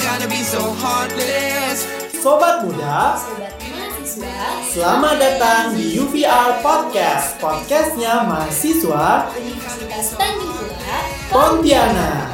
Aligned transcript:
gotta 0.00 0.28
be 0.28 0.40
so 0.44 0.60
heartless. 0.76 1.88
Sobat 2.20 2.64
muda, 2.66 3.16
Sobat 3.16 3.54
mahasiswa, 3.60 4.36
selamat 4.72 5.14
datang 5.20 5.64
di 5.78 5.96
UVR 6.00 6.60
Podcast. 6.60 7.38
Podcastnya 7.38 8.26
mahasiswa 8.26 9.30
Universitas 9.36 10.16
Tanjung 10.18 10.52
Pura, 10.52 10.98
Pontianak. 11.30 12.24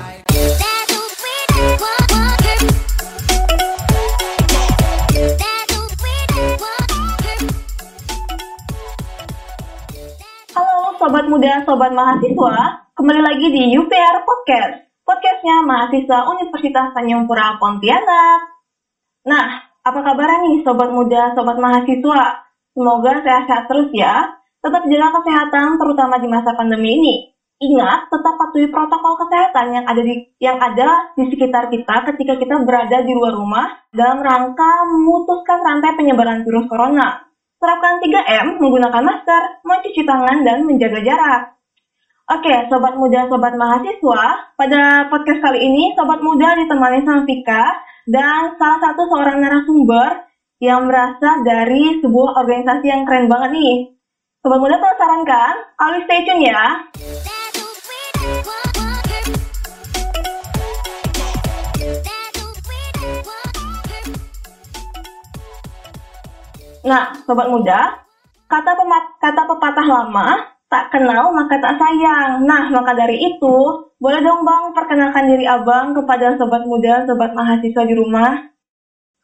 Halo 10.52 10.76
Sobat 11.00 11.24
Muda, 11.28 11.52
Sobat 11.64 11.92
Mahasiswa, 11.96 12.56
kembali 12.96 13.20
lagi 13.24 13.46
di 13.52 13.64
UPR 13.76 14.16
Podcast, 14.24 14.91
podcastnya 15.02 15.62
mahasiswa 15.66 16.18
Universitas 16.30 16.94
Tanjung 16.94 17.26
Pura 17.26 17.58
Pontianak. 17.58 18.40
Nah, 19.26 19.46
apa 19.82 20.00
kabar 20.02 20.30
nih 20.46 20.62
Sobat 20.62 20.90
Muda, 20.90 21.34
Sobat 21.34 21.58
Mahasiswa? 21.58 22.22
Semoga 22.72 23.20
sehat-sehat 23.20 23.68
terus 23.68 23.90
ya, 23.92 24.32
tetap 24.62 24.82
jaga 24.88 25.08
kesehatan 25.20 25.76
terutama 25.76 26.16
di 26.22 26.28
masa 26.30 26.56
pandemi 26.56 26.96
ini. 26.96 27.14
Ingat, 27.62 28.10
tetap 28.10 28.34
patuhi 28.34 28.66
protokol 28.66 29.14
kesehatan 29.22 29.70
yang 29.70 29.84
ada 29.86 30.02
di 30.02 30.18
yang 30.42 30.58
ada 30.58 31.14
di 31.14 31.30
sekitar 31.30 31.70
kita 31.70 32.10
ketika 32.10 32.34
kita 32.34 32.58
berada 32.66 33.06
di 33.06 33.12
luar 33.14 33.38
rumah 33.38 33.66
dalam 33.94 34.18
rangka 34.18 34.82
memutuskan 34.90 35.62
rantai 35.62 35.94
penyebaran 35.94 36.42
virus 36.42 36.66
corona. 36.66 37.22
Terapkan 37.62 38.02
3M, 38.02 38.58
menggunakan 38.58 39.02
masker, 39.06 39.42
mencuci 39.62 40.02
tangan, 40.02 40.42
dan 40.42 40.66
menjaga 40.66 40.98
jarak. 41.06 41.61
Oke, 42.32 42.48
Sobat 42.72 42.96
Muda, 42.96 43.28
Sobat 43.28 43.52
Mahasiswa, 43.60 44.56
pada 44.56 45.04
podcast 45.12 45.44
kali 45.44 45.68
ini, 45.68 45.92
Sobat 45.92 46.16
Muda 46.24 46.56
ditemani 46.56 47.04
sama 47.04 47.28
Vika 47.28 47.76
dan 48.08 48.56
salah 48.56 48.80
satu 48.80 49.04
seorang 49.04 49.36
narasumber 49.36 50.32
yang 50.56 50.88
berasal 50.88 51.44
dari 51.44 52.00
sebuah 52.00 52.40
organisasi 52.40 52.88
yang 52.88 53.04
keren 53.04 53.28
banget 53.28 53.52
nih. 53.52 53.76
Sobat 54.40 54.64
Muda 54.64 54.80
penasaran 54.80 55.22
kan? 55.28 55.54
Always 55.76 56.08
stay 56.08 56.24
tune 56.24 56.40
ya! 56.40 56.64
Nah, 66.88 67.12
Sobat 67.28 67.52
Muda, 67.52 68.00
kata, 68.48 68.72
kata 69.20 69.42
pepatah 69.52 69.84
lama, 69.84 70.51
tak 70.72 70.88
kenal 70.88 71.36
maka 71.36 71.60
tak 71.60 71.76
sayang. 71.76 72.48
Nah, 72.48 72.72
maka 72.72 72.96
dari 72.96 73.20
itu, 73.20 73.56
boleh 74.00 74.20
dong 74.24 74.48
Bang 74.48 74.72
perkenalkan 74.72 75.28
diri 75.28 75.44
Abang 75.44 75.92
kepada 75.92 76.32
Sobat 76.40 76.64
Muda, 76.64 77.04
Sobat 77.04 77.36
Mahasiswa 77.36 77.84
di 77.84 77.92
rumah. 77.92 78.40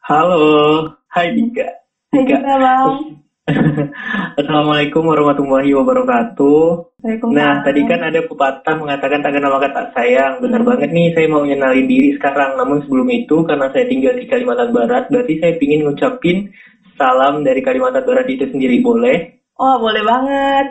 Halo, 0.05 0.93
hai 1.09 1.33
Dika. 1.33 1.65
Hai 2.13 2.21
Dika. 2.21 2.37
Bang. 2.45 3.17
Assalamualaikum 4.39 5.09
warahmatullahi 5.09 5.73
wabarakatuh. 5.73 6.61
Waalaikumsalam. 7.01 7.33
Nah, 7.33 7.65
tadi 7.65 7.81
kan 7.89 7.97
ada 8.05 8.21
pepatah 8.21 8.77
mengatakan 8.77 9.25
tak 9.25 9.33
kenal 9.33 9.57
maka 9.57 9.73
tak 9.73 9.89
sayang. 9.97 10.37
Benar 10.37 10.61
banget 10.61 10.93
nih, 10.93 11.17
saya 11.17 11.25
mau 11.33 11.41
nyenalin 11.41 11.89
diri 11.89 12.13
sekarang. 12.13 12.61
Namun 12.61 12.85
sebelum 12.85 13.09
itu, 13.09 13.41
karena 13.49 13.73
saya 13.73 13.89
tinggal 13.89 14.13
di 14.21 14.29
Kalimantan 14.29 14.69
Barat, 14.69 15.09
berarti 15.09 15.41
saya 15.41 15.57
ingin 15.57 15.89
ngucapin 15.89 16.53
salam 16.93 17.41
dari 17.41 17.65
Kalimantan 17.65 18.05
Barat 18.05 18.29
itu 18.29 18.45
sendiri, 18.45 18.85
boleh? 18.85 19.38
Oh, 19.59 19.75
boleh 19.75 20.03
banget. 20.07 20.65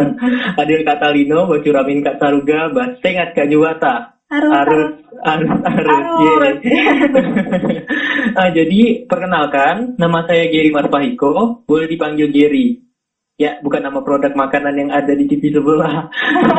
Adil 0.60 0.82
Katalino, 0.82 1.46
Bocuramin 1.46 2.02
Kak 2.02 2.18
Saruga, 2.18 2.66
Basengat 2.74 3.30
Kak 3.30 3.46
Juwata. 3.46 4.18
Harus, 4.26 4.50
Arus, 4.50 4.90
arus, 5.22 5.50
arus, 5.62 5.86
Arus. 5.86 6.18
yeay. 6.18 6.54
Ah, 8.34 8.50
jadi 8.50 9.06
perkenalkan, 9.06 9.94
nama 9.94 10.26
saya 10.26 10.50
Gary 10.50 10.74
Marpahiko, 10.74 11.62
boleh 11.62 11.86
dipanggil 11.86 12.34
Gary. 12.34 12.82
Ya, 13.38 13.62
bukan 13.62 13.86
nama 13.86 14.02
produk 14.02 14.34
makanan 14.34 14.74
yang 14.74 14.90
ada 14.90 15.14
di 15.14 15.30
TV 15.30 15.54
sebelah. 15.54 16.10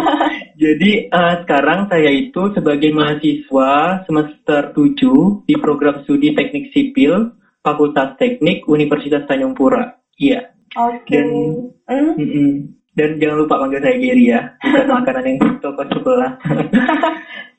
jadi 0.64 1.12
ah, 1.12 1.44
sekarang 1.44 1.92
saya 1.92 2.08
itu 2.16 2.56
sebagai 2.56 2.96
mahasiswa 2.96 3.72
semester 4.08 4.72
7 4.72 5.44
di 5.44 5.56
program 5.60 6.08
studi 6.08 6.32
teknik 6.32 6.72
sipil 6.72 7.36
Fakultas 7.60 8.16
Teknik 8.16 8.64
Universitas 8.72 9.28
Tanjung 9.28 9.52
Pura. 9.52 10.00
Iya. 10.16 10.55
Oke. 10.76 11.12
Dan- 11.12 11.72
Hmm? 11.86 12.18
Mm-mm. 12.18 12.50
Dan 12.98 13.22
jangan 13.22 13.38
lupa 13.38 13.62
panggil 13.62 13.78
saya 13.78 13.94
Gary 13.94 14.26
ya, 14.26 14.42
bukan 14.58 14.88
makanan 14.98 15.24
yang 15.28 15.38
toko 15.62 15.86
sebelah. 15.86 16.34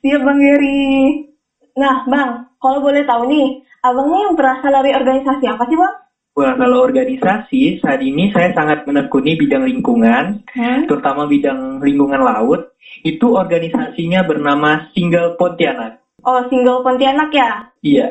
Siap 0.01 0.19
Bang 0.27 0.35
Geri. 0.35 1.23
Nah, 1.77 2.03
Bang, 2.03 2.43
kalau 2.57 2.81
boleh 2.81 3.05
tahu 3.05 3.23
nih, 3.29 3.47
Abang 3.79 4.09
nih 4.09 4.33
berasal 4.33 4.73
dari 4.73 4.91
organisasi 4.91 5.45
apa 5.45 5.63
sih, 5.63 5.77
Bang? 5.77 5.95
Wah, 6.33 6.53
kalau 6.53 6.83
organisasi, 6.83 7.79
saat 7.79 8.01
ini 8.01 8.27
saya 8.29 8.51
sangat 8.51 8.83
menekuni 8.83 9.37
bidang 9.37 9.63
lingkungan, 9.63 10.43
Hmm? 10.51 10.83
terutama 10.85 11.23
bidang 11.23 11.79
lingkungan 11.79 12.19
laut. 12.19 12.67
Itu 12.99 13.31
organisasinya 13.31 14.25
bernama 14.25 14.81
Single 14.91 15.37
Pontianak. 15.37 15.97
Oh, 16.21 16.41
single 16.49 16.81
Pontianak 16.81 17.29
ya? 17.31 17.63
Iya, 17.79 18.07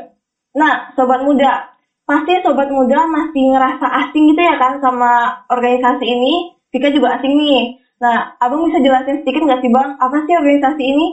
Nah, 0.54 0.88
sobat 0.96 1.20
muda, 1.20 1.75
pasti 2.06 2.38
sobat 2.40 2.70
muda 2.70 3.04
masih 3.10 3.52
ngerasa 3.52 3.86
asing 4.06 4.30
gitu 4.30 4.40
ya 4.40 4.56
kan 4.56 4.78
sama 4.78 5.42
organisasi 5.50 6.06
ini. 6.06 6.54
Vika 6.70 6.94
juga 6.94 7.18
asing 7.18 7.34
nih. 7.34 7.82
Nah, 8.00 8.38
abang 8.40 8.64
bisa 8.68 8.78
jelasin 8.80 9.20
sedikit 9.24 9.42
nggak 9.44 9.60
sih 9.64 9.72
bang, 9.72 9.96
apa 9.98 10.16
sih 10.28 10.34
organisasi 10.36 10.82
ini? 10.84 11.06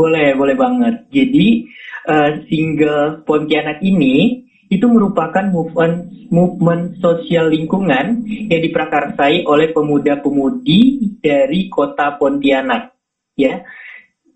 boleh, 0.00 0.32
boleh 0.32 0.56
banget. 0.56 0.94
Jadi, 1.12 1.68
eh, 2.08 2.30
Single 2.48 3.26
Pontianak 3.28 3.84
ini 3.84 4.46
itu 4.70 4.86
merupakan 4.86 5.44
movement, 5.50 6.08
movement 6.32 6.96
sosial 7.02 7.52
lingkungan 7.52 8.22
yang 8.24 8.62
diprakarsai 8.62 9.44
oleh 9.44 9.74
pemuda-pemudi 9.74 11.10
dari 11.20 11.68
kota 11.68 12.16
Pontianak. 12.16 12.96
Ya, 13.36 13.66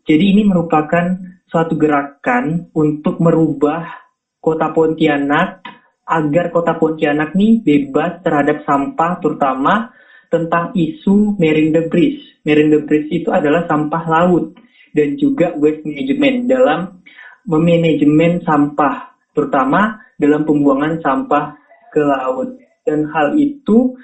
jadi 0.05 0.25
ini 0.37 0.43
merupakan 0.45 1.17
suatu 1.49 1.79
gerakan 1.79 2.69
untuk 2.75 3.23
merubah 3.23 4.04
kota 4.45 4.77
Pontianak 4.77 5.65
agar 6.05 6.53
kota 6.53 6.77
Pontianak 6.77 7.33
nih 7.33 7.65
bebas 7.65 8.21
terhadap 8.21 8.61
sampah 8.69 9.17
terutama 9.25 9.89
tentang 10.29 10.77
isu 10.77 11.41
marine 11.41 11.73
debris. 11.73 12.21
Marine 12.45 12.77
debris 12.77 13.09
itu 13.09 13.33
adalah 13.33 13.65
sampah 13.65 14.05
laut 14.05 14.53
dan 14.93 15.17
juga 15.17 15.57
waste 15.57 15.89
management 15.89 16.37
dalam 16.45 17.01
memanajemen 17.49 18.45
sampah 18.45 19.17
terutama 19.33 20.05
dalam 20.21 20.45
pembuangan 20.45 21.01
sampah 21.01 21.57
ke 21.89 22.05
laut. 22.05 22.61
Dan 22.85 23.09
hal 23.09 23.33
itu 23.41 23.97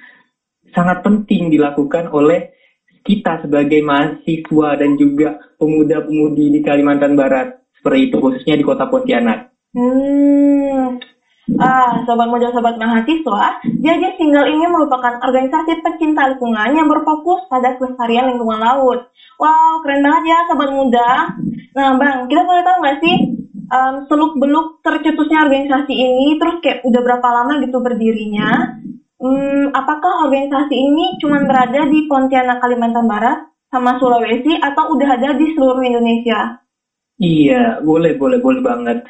sangat 0.73 1.05
penting 1.05 1.53
dilakukan 1.53 2.09
oleh 2.09 2.57
kita 3.05 3.45
sebagai 3.45 3.81
mahasiswa 3.85 4.69
dan 4.77 4.97
juga 4.97 5.37
pemuda-pemudi 5.61 6.49
di 6.49 6.61
Kalimantan 6.65 7.13
Barat. 7.13 7.61
Seperti 7.77 8.01
itu 8.09 8.17
khususnya 8.21 8.57
di 8.57 8.65
kota 8.65 8.89
Pontianak. 8.89 9.50
Hmm. 9.71 10.99
Ah, 11.59 12.03
sobat 12.07 12.31
muda 12.31 12.55
sobat 12.55 12.79
mahasiswa, 12.79 13.43
jadi 13.83 14.07
single 14.15 14.47
ini 14.47 14.71
merupakan 14.71 15.19
organisasi 15.19 15.83
pecinta 15.83 16.31
lingkungan 16.31 16.71
yang 16.79 16.87
berfokus 16.87 17.43
pada 17.51 17.75
kelestarian 17.75 18.31
lingkungan 18.31 18.63
laut. 18.63 19.03
Wow, 19.35 19.83
keren 19.83 20.05
banget 20.05 20.31
ya 20.31 20.39
sobat 20.47 20.71
muda. 20.71 21.27
Nah, 21.75 21.91
Bang, 21.99 22.31
kita 22.31 22.47
boleh 22.47 22.63
tahu 22.63 22.77
nggak 22.83 22.99
sih 23.03 23.15
em, 23.67 23.95
seluk-beluk 24.07 24.79
tercetusnya 24.83 25.43
organisasi 25.43 25.91
ini, 25.91 26.39
terus 26.39 26.59
kayak 26.63 26.87
udah 26.87 27.01
berapa 27.03 27.29
lama 27.31 27.53
gitu 27.63 27.83
berdirinya? 27.83 28.51
Hmm, 29.21 29.69
apakah 29.75 30.27
organisasi 30.31 30.75
ini 30.75 31.19
cuma 31.19 31.43
berada 31.45 31.85
di 31.87 32.07
Pontianak, 32.07 32.63
Kalimantan 32.63 33.05
Barat, 33.05 33.39
sama 33.69 33.99
Sulawesi, 33.99 34.55
atau 34.55 34.97
udah 34.97 35.09
ada 35.19 35.35
di 35.35 35.47
seluruh 35.53 35.83
Indonesia? 35.85 36.57
Iya, 37.21 37.85
boleh, 37.85 38.17
boleh, 38.17 38.41
boleh 38.41 38.63
banget. 38.65 39.05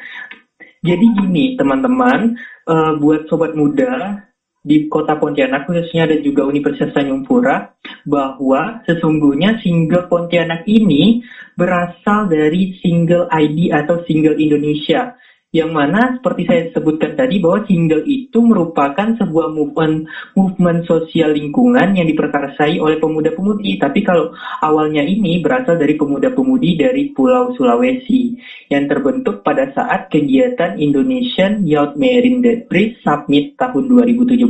Jadi 0.81 1.05
gini, 1.13 1.53
teman-teman, 1.53 2.33
eh, 2.65 2.93
buat 2.97 3.29
sobat 3.29 3.53
muda 3.53 4.17
di 4.61 4.89
kota 4.89 5.17
Pontianak 5.17 5.69
khususnya 5.69 6.09
dan 6.09 6.25
juga 6.25 6.45
Universitas 6.45 6.93
Tanjung 6.93 7.21
Pura, 7.21 7.69
bahwa 8.05 8.81
sesungguhnya 8.89 9.61
single 9.61 10.09
Pontianak 10.09 10.65
ini 10.65 11.21
berasal 11.53 12.29
dari 12.29 12.77
single 12.81 13.29
ID 13.29 13.69
atau 13.69 14.01
single 14.09 14.37
Indonesia. 14.41 15.13
Yang 15.51 15.71
mana 15.75 16.15
seperti 16.15 16.47
saya 16.47 16.63
sebutkan 16.71 17.19
tadi 17.19 17.43
bahwa 17.43 17.67
single 17.67 18.07
itu 18.07 18.39
merupakan 18.39 19.11
sebuah 19.19 19.51
movement 19.51 20.07
movement 20.31 20.87
sosial 20.87 21.35
lingkungan 21.35 21.91
yang 21.91 22.07
diperkarsai 22.07 22.79
oleh 22.79 22.95
pemuda-pemudi. 23.03 23.75
Tapi 23.75 23.99
kalau 23.99 24.31
awalnya 24.63 25.03
ini 25.03 25.43
berasal 25.43 25.75
dari 25.75 25.99
pemuda-pemudi 25.99 26.79
dari 26.79 27.11
Pulau 27.11 27.51
Sulawesi 27.51 28.39
yang 28.71 28.87
terbentuk 28.87 29.43
pada 29.43 29.67
saat 29.75 30.07
kegiatan 30.07 30.79
Indonesian 30.79 31.67
Youth 31.67 31.99
Marine 31.99 32.39
Debris 32.39 32.95
Summit 33.03 33.59
tahun 33.59 33.91
2017. 33.91 34.47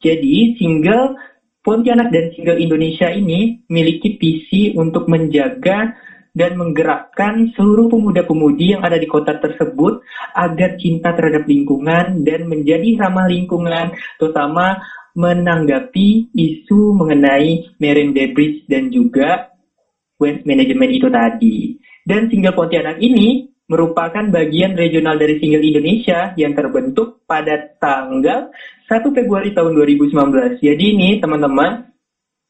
Jadi 0.00 0.56
single 0.56 1.20
Pontianak 1.60 2.08
dan 2.08 2.32
single 2.32 2.56
Indonesia 2.56 3.12
ini 3.12 3.60
memiliki 3.68 4.16
visi 4.16 4.72
untuk 4.72 5.12
menjaga 5.12 5.92
dan 6.34 6.54
menggerakkan 6.58 7.50
seluruh 7.58 7.90
pemuda-pemudi 7.90 8.78
yang 8.78 8.82
ada 8.86 8.96
di 8.96 9.06
kota 9.10 9.38
tersebut 9.38 10.02
agar 10.34 10.78
cinta 10.78 11.14
terhadap 11.14 11.46
lingkungan 11.46 12.22
dan 12.22 12.46
menjadi 12.46 12.96
ramah 13.00 13.26
lingkungan, 13.26 13.94
terutama 14.18 14.78
menanggapi 15.14 16.30
isu 16.30 16.94
mengenai 16.94 17.74
marine 17.82 18.14
debris 18.14 18.62
dan 18.70 18.94
juga 18.94 19.50
waste 20.20 20.46
management 20.46 20.90
itu 20.94 21.08
tadi. 21.10 21.56
Dan 22.06 22.30
single 22.30 22.56
Pontianak 22.56 22.98
ini 23.02 23.50
merupakan 23.70 24.26
bagian 24.34 24.74
regional 24.74 25.14
dari 25.14 25.38
single 25.38 25.62
Indonesia 25.62 26.34
yang 26.34 26.58
terbentuk 26.58 27.22
pada 27.22 27.70
tanggal 27.78 28.50
1 28.90 29.14
Februari 29.14 29.54
tahun 29.54 29.78
2019. 29.78 30.58
Jadi 30.58 30.84
ini 30.98 31.22
teman-teman, 31.22 31.86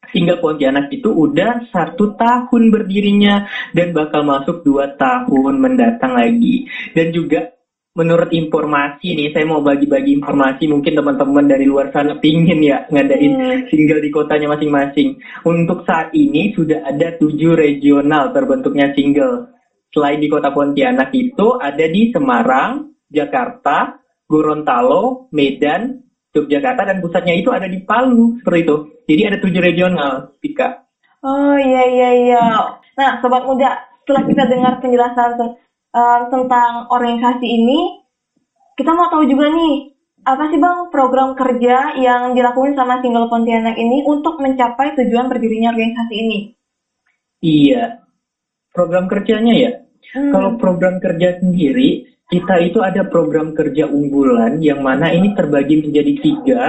single 0.08 0.40
Pontianak 0.40 0.88
itu 0.90 1.12
udah 1.12 1.68
satu 1.68 2.16
tahun 2.16 2.72
berdirinya 2.72 3.46
dan 3.76 3.92
bakal 3.92 4.24
masuk 4.24 4.64
dua 4.64 4.96
tahun 4.96 5.60
mendatang 5.60 6.16
lagi. 6.16 6.66
Dan 6.96 7.12
juga 7.12 7.52
menurut 7.92 8.30
informasi 8.30 9.18
nih, 9.18 9.28
saya 9.34 9.44
mau 9.44 9.60
bagi-bagi 9.60 10.16
informasi 10.16 10.70
mungkin 10.70 10.94
teman-teman 10.94 11.46
dari 11.50 11.66
luar 11.66 11.90
sana 11.90 12.16
pingin 12.16 12.62
ya 12.62 12.86
ngadain 12.88 13.32
Hmm. 13.34 13.66
single 13.68 14.00
di 14.00 14.10
kotanya 14.14 14.56
masing-masing. 14.56 15.18
Untuk 15.44 15.84
saat 15.84 16.14
ini 16.14 16.54
sudah 16.54 16.86
ada 16.86 17.18
tujuh 17.18 17.58
regional 17.58 18.30
terbentuknya 18.32 18.94
single. 18.94 19.52
Selain 19.90 20.22
di 20.22 20.30
kota 20.30 20.54
Pontianak 20.54 21.10
itu 21.12 21.58
ada 21.58 21.82
di 21.90 22.14
Semarang, 22.14 22.94
Jakarta, 23.10 23.98
Gorontalo, 24.30 25.26
Medan, 25.34 26.09
Yogyakarta, 26.30 26.86
dan 26.86 27.02
pusatnya 27.02 27.34
itu 27.34 27.50
ada 27.50 27.66
di 27.66 27.82
Palu, 27.82 28.38
seperti 28.38 28.60
itu. 28.62 28.76
Jadi 29.10 29.22
ada 29.26 29.38
tujuh 29.42 29.60
regional, 29.62 30.12
Pika. 30.38 30.86
Oh 31.26 31.58
iya 31.58 31.82
iya 31.90 32.10
iya. 32.14 32.44
Nah, 32.94 33.18
sobat 33.18 33.44
muda, 33.44 33.76
setelah 34.02 34.22
kita 34.24 34.44
dengar 34.46 34.72
penjelasan 34.78 35.30
eh, 35.90 36.20
tentang 36.30 36.86
organisasi 36.88 37.46
ini, 37.46 38.06
kita 38.78 38.94
mau 38.94 39.10
tahu 39.10 39.26
juga 39.26 39.50
nih, 39.50 39.90
apa 40.22 40.48
sih 40.54 40.58
bang 40.62 40.88
program 40.94 41.34
kerja 41.34 41.98
yang 41.98 42.32
dilakukan 42.32 42.78
sama 42.78 43.02
Single 43.02 43.26
Pontianak 43.26 43.74
ini 43.74 44.06
untuk 44.06 44.38
mencapai 44.38 44.94
tujuan 44.96 45.26
berdirinya 45.26 45.74
organisasi 45.74 46.14
ini? 46.14 46.38
Iya. 47.42 48.06
Program 48.70 49.10
kerjanya 49.10 49.54
ya, 49.58 49.70
Hmm. 50.10 50.34
Kalau 50.34 50.50
program 50.58 50.98
kerja 50.98 51.38
sendiri, 51.38 52.02
kita 52.30 52.62
itu 52.62 52.78
ada 52.78 53.04
program 53.10 53.52
kerja 53.52 53.90
unggulan 53.90 54.62
yang 54.62 54.86
mana 54.86 55.10
ini 55.10 55.34
terbagi 55.34 55.82
menjadi 55.82 56.12
tiga. 56.22 56.62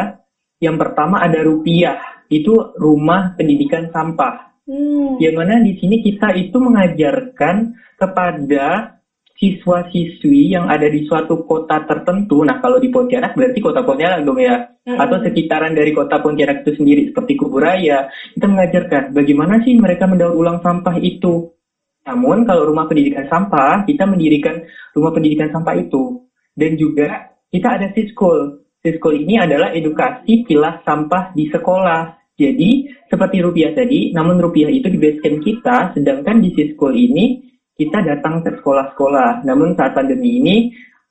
Yang 0.61 0.77
pertama 0.77 1.21
ada 1.21 1.41
rupiah, 1.41 1.97
itu 2.29 2.53
rumah 2.77 3.37
pendidikan 3.37 3.89
sampah. 3.93 4.61
Hmm. 4.65 5.17
Yang 5.21 5.35
mana 5.37 5.61
di 5.61 5.73
sini 5.77 6.01
kita 6.05 6.33
itu 6.37 6.57
mengajarkan 6.57 7.77
kepada 7.97 8.97
siswa-siswi 9.41 10.53
yang 10.53 10.69
ada 10.69 10.85
di 10.85 11.09
suatu 11.09 11.41
kota 11.49 11.81
tertentu. 11.89 12.45
Nah, 12.45 12.61
kalau 12.61 12.77
di 12.77 12.93
Pontianak 12.93 13.33
berarti 13.33 13.57
kota 13.57 13.81
Pontianak 13.81 14.21
dong 14.21 14.37
ya. 14.37 14.69
Mm-mm. 14.85 15.01
Atau 15.01 15.17
sekitaran 15.25 15.73
dari 15.73 15.93
kota 15.97 16.21
Pontianak 16.21 16.61
itu 16.61 16.77
sendiri 16.77 17.09
seperti 17.09 17.33
Kuburaya. 17.41 18.05
Kita 18.37 18.45
mengajarkan 18.45 19.17
bagaimana 19.17 19.61
sih 19.65 19.73
mereka 19.81 20.05
mendaur 20.05 20.37
ulang 20.37 20.61
sampah 20.61 21.01
itu. 21.01 21.57
Namun 22.01 22.49
kalau 22.49 22.73
rumah 22.73 22.89
pendidikan 22.89 23.29
sampah, 23.29 23.85
kita 23.85 24.09
mendirikan 24.09 24.65
rumah 24.97 25.13
pendidikan 25.13 25.53
sampah 25.53 25.77
itu. 25.77 26.25
Dan 26.57 26.75
juga 26.75 27.29
kita 27.53 27.77
ada 27.77 27.87
Siskul. 27.93 28.65
Siskul 28.81 29.21
ini 29.21 29.37
adalah 29.37 29.69
edukasi 29.71 30.41
pilah 30.41 30.81
sampah 30.81 31.31
di 31.37 31.45
sekolah. 31.53 32.17
Jadi 32.33 32.89
seperti 33.05 33.37
rupiah 33.45 33.69
tadi, 33.77 34.09
namun 34.17 34.41
rupiah 34.41 34.73
itu 34.73 34.89
di 34.89 34.97
basecamp 34.97 35.45
kita, 35.45 35.77
sedangkan 35.93 36.41
di 36.41 36.49
Siskul 36.57 36.97
ini 36.97 37.37
kita 37.77 38.01
datang 38.01 38.41
ke 38.41 38.57
sekolah-sekolah. 38.57 39.45
Namun 39.45 39.77
saat 39.77 39.93
pandemi 39.93 40.41
ini 40.41 40.55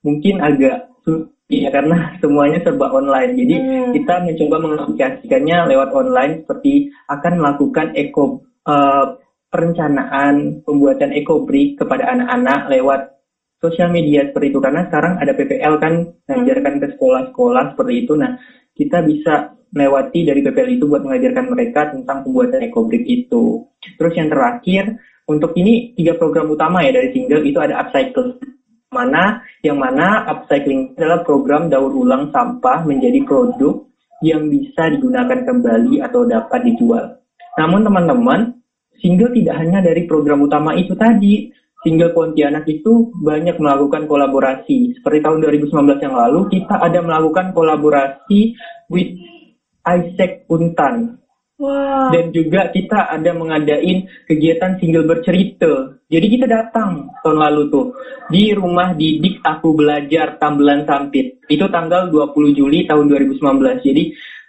mungkin 0.02 0.42
agak 0.42 0.90
sulit 1.06 1.30
ya 1.50 1.70
karena 1.70 2.10
semuanya 2.22 2.58
serba 2.66 2.90
online. 2.90 3.38
Jadi 3.38 3.56
Hmm. 3.60 3.90
kita 3.94 4.14
mencoba 4.26 4.56
mengaplikasikannya 4.58 5.56
lewat 5.70 5.90
online 5.94 6.32
seperti 6.42 6.90
akan 7.06 7.32
melakukan 7.38 7.86
eco 7.94 8.42
eh, 8.66 9.06
perencanaan 9.50 10.62
pembuatan 10.62 11.10
ekobrik 11.12 11.76
kepada 11.76 12.06
anak-anak 12.14 12.70
lewat 12.70 13.00
sosial 13.60 13.92
media 13.92 14.30
seperti 14.30 14.54
itu. 14.54 14.60
Karena 14.62 14.86
sekarang 14.88 15.18
ada 15.20 15.32
PPL 15.36 15.74
kan 15.82 15.94
mengajarkan 16.24 16.74
ke 16.80 16.86
sekolah-sekolah 16.96 17.64
seperti 17.74 17.94
itu. 18.06 18.12
Nah 18.16 18.38
kita 18.72 19.04
bisa 19.04 19.54
melewati 19.70 20.26
dari 20.26 20.40
PPL 20.42 20.70
itu 20.80 20.84
buat 20.86 21.02
mengajarkan 21.06 21.46
mereka 21.50 21.90
tentang 21.94 22.26
pembuatan 22.26 22.62
ekobrik 22.64 23.04
itu. 23.06 23.66
Terus 23.78 24.14
yang 24.16 24.30
terakhir 24.30 24.98
untuk 25.30 25.54
ini 25.54 25.94
tiga 25.94 26.18
program 26.18 26.50
utama 26.50 26.82
ya 26.82 26.90
dari 26.90 27.14
single 27.14 27.44
itu 27.46 27.58
ada 27.62 27.86
upcycle. 27.86 28.38
Mana 28.90 29.46
yang 29.62 29.78
mana 29.78 30.26
upcycling 30.26 30.98
adalah 30.98 31.22
program 31.22 31.70
daur 31.70 31.94
ulang 31.94 32.34
sampah 32.34 32.82
menjadi 32.82 33.22
produk 33.22 33.86
yang 34.20 34.50
bisa 34.50 34.90
digunakan 34.90 35.46
kembali 35.46 36.02
atau 36.02 36.26
dapat 36.26 36.60
dijual. 36.66 37.22
Namun 37.54 37.86
teman-teman, 37.86 38.59
single 39.00 39.32
tidak 39.34 39.56
hanya 39.58 39.80
dari 39.82 40.04
program 40.06 40.44
utama 40.44 40.76
itu 40.76 40.94
tadi. 40.94 41.50
Single 41.80 42.12
Pontianak 42.12 42.68
itu 42.68 43.08
banyak 43.24 43.56
melakukan 43.56 44.04
kolaborasi. 44.04 45.00
Seperti 45.00 45.18
tahun 45.24 45.40
2019 45.48 46.04
yang 46.04 46.12
lalu, 46.12 46.40
kita 46.52 46.76
ada 46.76 47.00
melakukan 47.00 47.56
kolaborasi 47.56 48.52
with 48.92 49.16
Isaac 49.88 50.44
Untan. 50.52 51.16
Wah. 51.60 52.08
Dan 52.08 52.32
juga 52.32 52.72
kita 52.72 53.12
ada 53.12 53.36
mengadain 53.36 54.08
kegiatan 54.24 54.80
single 54.80 55.04
bercerita. 55.04 56.00
Jadi 56.08 56.26
kita 56.32 56.48
datang 56.48 57.12
tahun 57.20 57.36
lalu 57.36 57.62
tuh 57.68 57.86
di 58.32 58.56
rumah 58.56 58.96
didik 58.96 59.44
aku 59.44 59.76
belajar 59.76 60.40
Tambelan 60.40 60.88
Sampit. 60.88 61.44
Itu 61.52 61.68
tanggal 61.68 62.08
20 62.08 62.56
Juli 62.56 62.88
tahun 62.88 63.12
2019. 63.12 63.40
Jadi 63.84 64.04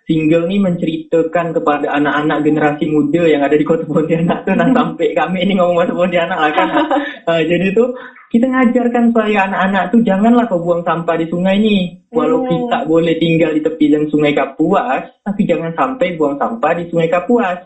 single 0.10 0.50
nih 0.50 0.60
menceritakan 0.60 1.54
kepada 1.54 1.88
anak-anak 1.98 2.38
generasi 2.44 2.86
muda 2.90 3.24
yang 3.30 3.42
ada 3.46 3.56
di 3.56 3.66
Kota 3.66 3.86
Pontianak 3.86 4.44
tuh 4.44 4.58
nah 4.58 4.68
sampai 4.74 5.14
kami 5.14 5.46
ini 5.46 5.58
ngomong 5.58 5.78
bahasa 5.78 5.94
Pontianak 5.94 6.40
lah 6.42 6.52
kan. 6.52 6.68
Nah, 7.28 7.42
jadi 7.52 7.68
tuh 7.72 7.94
kita 8.32 8.48
ngajarkan 8.48 9.12
supaya 9.12 9.44
anak-anak 9.44 9.84
tuh 9.92 10.02
janganlah 10.08 10.48
kau 10.48 10.64
buang 10.64 10.82
sampah 10.88 11.16
di 11.20 11.26
sungai 11.28 11.60
nih. 11.60 11.82
Walau 12.12 12.44
Hmm. 12.44 12.50
kita 12.52 12.78
boleh 12.88 13.16
tinggal 13.20 13.52
di 13.56 13.62
tepi 13.64 13.86
dan 13.92 14.04
sungai 14.12 14.32
Kapuas, 14.36 15.04
tapi 15.24 15.42
jangan 15.48 15.72
sampai 15.76 16.16
buang 16.20 16.36
sampah 16.40 16.72
di 16.76 16.84
sungai 16.92 17.08
Kapuas. 17.08 17.60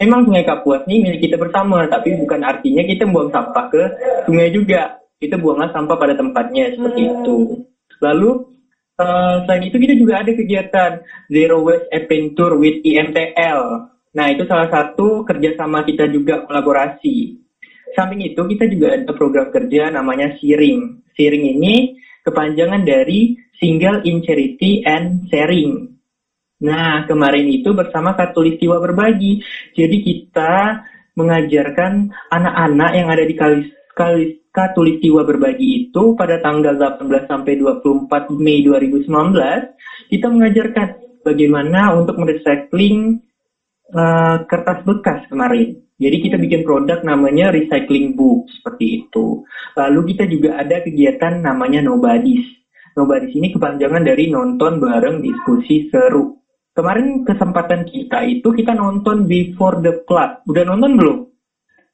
Emang 0.00 0.24
sungai 0.24 0.44
Kapuas 0.44 0.84
ini 0.88 1.04
milik 1.04 1.28
kita 1.28 1.36
bersama, 1.36 1.84
tapi 1.88 2.16
bukan 2.16 2.40
artinya 2.40 2.80
kita 2.84 3.04
buang 3.04 3.28
sampah 3.28 3.68
ke 3.68 3.82
sungai 4.24 4.48
juga. 4.48 4.96
Kita 5.20 5.36
buanglah 5.36 5.68
sampah 5.76 5.96
pada 6.00 6.16
tempatnya 6.16 6.72
seperti 6.72 7.00
Hmm. 7.04 7.12
itu. 7.20 7.36
Lalu 8.00 8.30
eh, 9.00 9.36
selain 9.48 9.64
itu 9.64 9.76
kita 9.80 9.94
juga 9.96 10.20
ada 10.20 10.32
kegiatan 10.36 10.92
Zero 11.32 11.64
Waste 11.64 11.88
Adventure 11.88 12.54
with 12.60 12.84
IMTL. 12.84 13.62
Nah 14.10 14.26
itu 14.28 14.44
salah 14.44 14.68
satu 14.68 15.24
kerjasama 15.24 15.88
kita 15.88 16.06
juga 16.12 16.44
kolaborasi. 16.44 17.40
Samping 17.96 18.22
itu 18.22 18.40
kita 18.46 18.70
juga 18.70 18.94
ada 18.94 19.10
program 19.16 19.48
kerja 19.50 19.90
namanya 19.90 20.36
Sharing. 20.38 21.10
Sharing 21.16 21.44
ini 21.58 21.98
kepanjangan 22.22 22.86
dari 22.86 23.34
Single 23.58 24.06
in 24.06 24.22
Charity 24.24 24.86
and 24.86 25.26
Sharing. 25.28 25.90
Nah, 26.60 27.08
kemarin 27.08 27.48
itu 27.48 27.72
bersama 27.72 28.12
Katulistiwa 28.12 28.76
Berbagi. 28.84 29.40
Jadi 29.72 29.96
kita 30.04 30.84
mengajarkan 31.16 32.12
anak-anak 32.28 32.90
yang 32.96 33.08
ada 33.08 33.24
di 33.24 33.34
Kalis, 33.36 33.68
Katulistiwa 34.50 35.22
Berbagi 35.22 35.86
itu 35.86 36.18
pada 36.18 36.42
tanggal 36.42 36.74
18 36.74 37.30
sampai 37.30 37.54
24 37.58 38.34
Mei 38.38 38.66
2019, 38.66 39.06
kita 40.10 40.26
mengajarkan 40.26 40.88
bagaimana 41.22 41.94
untuk 41.94 42.18
merecycling 42.18 43.22
eh, 43.94 44.36
kertas 44.46 44.82
bekas 44.82 45.26
kemarin. 45.30 45.78
Jadi 46.00 46.16
kita 46.24 46.40
bikin 46.40 46.64
produk 46.64 47.04
namanya 47.04 47.52
recycling 47.52 48.16
book 48.16 48.48
seperti 48.48 49.04
itu. 49.04 49.44
Lalu 49.76 50.16
kita 50.16 50.24
juga 50.24 50.56
ada 50.56 50.80
kegiatan 50.80 51.44
namanya 51.44 51.84
Nobodies. 51.84 52.48
Nobodies 52.96 53.36
ini 53.36 53.52
kepanjangan 53.52 54.02
dari 54.02 54.32
nonton 54.32 54.80
bareng 54.80 55.20
diskusi 55.20 55.92
seru. 55.92 56.40
Kemarin 56.72 57.26
kesempatan 57.28 57.84
kita 57.84 58.24
itu 58.24 58.48
kita 58.48 58.72
nonton 58.72 59.28
Before 59.28 59.84
the 59.84 60.00
Flood. 60.08 60.48
Udah 60.48 60.64
nonton 60.64 60.96
belum? 60.96 61.18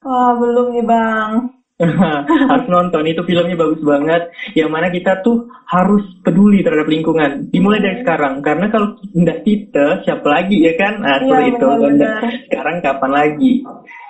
Wah, 0.07 0.33
belum 0.39 0.67
nih 0.79 0.85
bang. 0.87 1.56
harus 2.51 2.67
nonton. 2.73 3.05
Itu 3.05 3.23
filmnya 3.29 3.57
bagus 3.57 3.83
banget. 3.85 4.33
Yang 4.57 4.71
mana 4.73 4.89
kita 4.89 5.21
tuh 5.21 5.49
harus 5.69 6.05
peduli 6.25 6.65
terhadap 6.65 6.89
lingkungan. 6.89 7.53
Dimulai 7.53 7.85
dari 7.85 8.01
sekarang. 8.01 8.41
Karena 8.41 8.73
kalau 8.73 8.97
tidak 9.01 9.45
kita 9.45 9.87
siapa 10.09 10.27
lagi 10.27 10.57
ya 10.65 10.73
kan? 10.81 10.93
Nah 11.05 11.17
Iya, 11.21 11.23
seperti 11.25 11.49
itu 11.53 11.67
nggak 11.67 12.17
sekarang 12.49 12.77
kapan 12.81 13.13
lagi? 13.13 13.53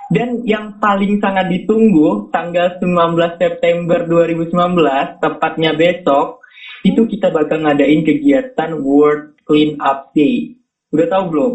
Dan 0.07 0.47
yang 0.47 0.79
paling 0.79 1.19
sangat 1.19 1.51
ditunggu 1.51 2.31
tanggal 2.31 2.79
19 2.79 3.43
September 3.43 4.07
2019 4.07 5.19
tepatnya 5.19 5.75
besok 5.75 6.47
itu 6.87 7.03
kita 7.11 7.35
bakal 7.35 7.67
ngadain 7.67 8.07
kegiatan 8.07 8.71
World 8.79 9.35
Clean 9.43 9.75
Up 9.83 10.15
Day. 10.15 10.55
Udah 10.95 11.11
tahu 11.11 11.25
belum? 11.35 11.53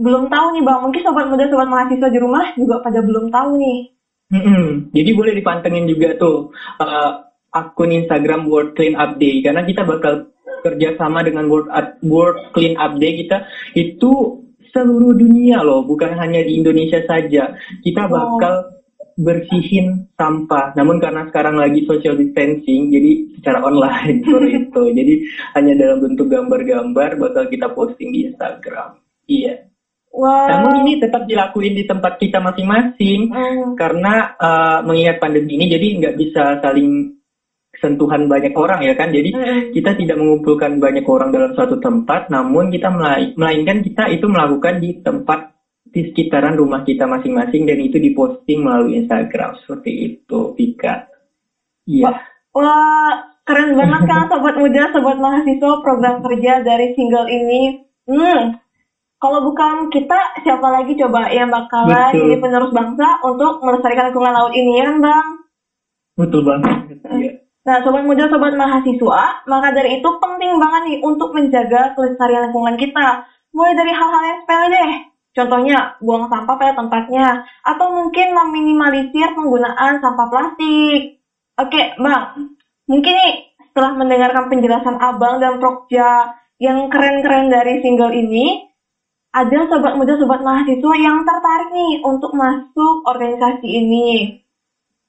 Belum 0.00 0.24
tahu 0.32 0.46
nih 0.56 0.62
bang. 0.64 0.80
Mungkin 0.80 1.02
sobat 1.04 1.26
muda, 1.28 1.44
sobat 1.44 1.68
mahasiswa 1.68 2.08
di 2.08 2.18
rumah 2.18 2.56
juga 2.56 2.80
pada 2.80 3.04
belum 3.04 3.28
tahu 3.28 3.50
nih. 3.60 3.93
Mm-mm. 4.32 4.90
Jadi 4.90 5.10
boleh 5.12 5.32
dipantengin 5.36 5.84
juga 5.84 6.16
tuh 6.16 6.48
uh, 6.80 7.10
akun 7.52 7.92
Instagram 7.92 8.48
World 8.48 8.72
Clean 8.74 8.96
Up 8.96 9.20
Day 9.20 9.44
karena 9.44 9.62
kita 9.62 9.84
bakal 9.84 10.32
kerjasama 10.64 11.20
dengan 11.22 11.46
World, 11.46 11.68
Up- 11.68 12.00
World 12.00 12.50
Clean 12.56 12.74
Up 12.80 12.96
Day 12.96 13.20
kita 13.20 13.44
itu 13.76 14.42
seluruh 14.74 15.14
dunia 15.14 15.62
loh, 15.62 15.86
bukan 15.86 16.18
hanya 16.18 16.42
di 16.42 16.58
Indonesia 16.58 16.98
saja. 17.06 17.54
Kita 17.78 18.10
bakal 18.10 18.74
bersihin 19.14 20.10
sampah. 20.18 20.74
Namun 20.74 20.98
karena 20.98 21.22
sekarang 21.30 21.54
lagi 21.54 21.86
social 21.86 22.18
distancing, 22.18 22.90
jadi 22.90 23.12
secara 23.38 23.62
online 23.62 24.18
seperti 24.26 24.50
itu. 24.66 24.82
Jadi 24.90 25.14
hanya 25.54 25.72
dalam 25.78 25.98
bentuk 26.02 26.26
gambar-gambar 26.26 27.10
bakal 27.22 27.44
kita 27.46 27.70
posting 27.70 28.10
di 28.10 28.26
Instagram. 28.26 28.98
Iya. 29.30 29.70
Wah. 30.14 30.46
Namun 30.46 30.86
ini 30.86 31.02
tetap 31.02 31.26
dilakuin 31.26 31.74
di 31.74 31.84
tempat 31.84 32.22
kita 32.22 32.38
masing-masing 32.38 33.34
Hmm. 33.34 33.74
karena 33.74 34.30
uh, 34.38 34.78
mengingat 34.86 35.18
pandemi 35.18 35.58
ini 35.58 35.66
jadi 35.66 35.86
nggak 35.98 36.16
bisa 36.16 36.42
saling 36.62 37.18
sentuhan 37.82 38.30
banyak 38.30 38.54
orang 38.54 38.86
ya 38.86 38.94
kan 38.94 39.10
jadi 39.10 39.34
Mm-mm. 39.34 39.60
kita 39.74 39.98
tidak 39.98 40.16
mengumpulkan 40.16 40.78
banyak 40.78 41.02
orang 41.04 41.34
dalam 41.34 41.50
suatu 41.52 41.82
tempat 41.82 42.30
namun 42.30 42.70
kita 42.70 42.88
melai- 42.88 43.34
melainkan 43.34 43.82
kita 43.82 44.08
itu 44.08 44.30
melakukan 44.30 44.78
di 44.78 45.02
tempat 45.02 45.50
di 45.90 46.00
sekitaran 46.08 46.54
rumah 46.54 46.86
kita 46.86 47.04
masing-masing 47.04 47.66
dan 47.66 47.78
itu 47.82 47.98
diposting 47.98 48.62
melalui 48.62 49.02
Instagram 49.02 49.58
seperti 49.60 49.90
itu 50.14 50.54
Vika 50.54 51.10
iya 51.84 52.14
Wah, 52.54 53.10
keren 53.42 53.74
banget 53.74 54.02
kan 54.06 54.22
sobat 54.30 54.54
muda, 54.54 54.94
sobat 54.94 55.18
mahasiswa 55.18 55.82
program 55.82 56.22
kerja 56.22 56.62
dari 56.62 56.94
single 56.94 57.26
ini. 57.26 57.82
Hmm. 58.06 58.54
Kalau 59.22 59.40
bukan 59.40 59.88
kita, 59.88 60.42
siapa 60.44 60.68
lagi 60.68 60.92
coba 61.00 61.32
yang 61.32 61.48
bakalan 61.48 62.12
Betul. 62.12 62.20
jadi 62.28 62.36
penerus 62.42 62.72
bangsa 62.76 63.08
untuk 63.24 63.62
melestarikan 63.64 64.12
lingkungan 64.12 64.34
laut 64.36 64.52
ini 64.52 64.72
ya 64.80 64.84
kan, 64.90 64.98
Bang? 65.00 65.28
betul 66.14 66.46
banget 66.46 66.78
iya 67.18 67.44
Nah, 67.64 67.80
sobat 67.80 68.04
muda, 68.04 68.28
sobat 68.28 68.52
mahasiswa, 68.60 69.40
maka 69.48 69.72
dari 69.72 69.96
itu 69.96 70.08
penting 70.20 70.60
banget 70.60 70.82
nih 70.84 70.98
untuk 71.00 71.32
menjaga 71.32 71.96
kelestarian 71.96 72.52
lingkungan 72.52 72.76
kita. 72.76 73.24
Mulai 73.56 73.72
dari 73.72 73.88
hal-hal 73.88 74.22
yang 74.28 74.38
sepele 74.44 74.66
deh. 74.68 74.90
Contohnya, 75.32 75.96
buang 76.04 76.28
sampah 76.28 76.60
pada 76.60 76.76
tempatnya. 76.76 77.40
Atau 77.64 77.88
mungkin 77.88 78.36
meminimalisir 78.36 79.32
penggunaan 79.32 79.96
sampah 79.96 80.28
plastik. 80.28 81.24
Oke, 81.56 81.96
Bang. 81.96 82.52
Mungkin 82.84 83.14
nih, 83.16 83.32
setelah 83.72 83.96
mendengarkan 83.96 84.52
penjelasan 84.52 85.00
Abang 85.00 85.40
dan 85.40 85.56
Prokja 85.56 86.36
yang 86.60 86.92
keren-keren 86.92 87.48
dari 87.48 87.80
single 87.80 88.12
ini, 88.12 88.60
ada 89.34 89.66
sobat 89.66 89.98
muda, 89.98 90.14
sobat 90.14 90.40
mahasiswa 90.46 90.94
yang 90.94 91.26
tertarik 91.26 91.68
nih 91.74 91.92
untuk 92.06 92.30
masuk 92.38 93.02
organisasi 93.02 93.66
ini. 93.66 94.30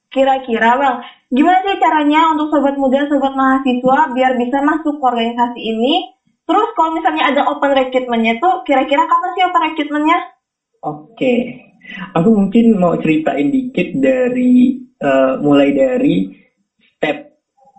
Kira-kira 0.10 0.74
Bang, 0.82 0.98
gimana 1.30 1.62
sih 1.62 1.78
caranya 1.78 2.34
untuk 2.34 2.50
sobat 2.50 2.74
muda, 2.74 3.06
sobat 3.06 3.38
mahasiswa 3.38 3.98
biar 4.18 4.34
bisa 4.34 4.58
masuk 4.66 4.98
ke 4.98 5.04
organisasi 5.06 5.62
ini? 5.62 6.10
Terus 6.46 6.70
kalau 6.74 6.98
misalnya 6.98 7.30
ada 7.30 7.42
open 7.54 7.74
recruitment-nya 7.74 8.42
tuh, 8.42 8.66
kira-kira 8.66 9.06
kapan 9.06 9.30
sih 9.38 9.44
open 9.46 9.62
recruitment-nya? 9.70 10.18
Oke, 10.86 11.36
aku 12.18 12.30
mungkin 12.34 12.66
mau 12.82 12.98
ceritain 12.98 13.50
dikit 13.54 13.94
dari 13.94 14.74
eh, 15.02 15.34
mulai 15.38 15.70
dari 15.70 16.45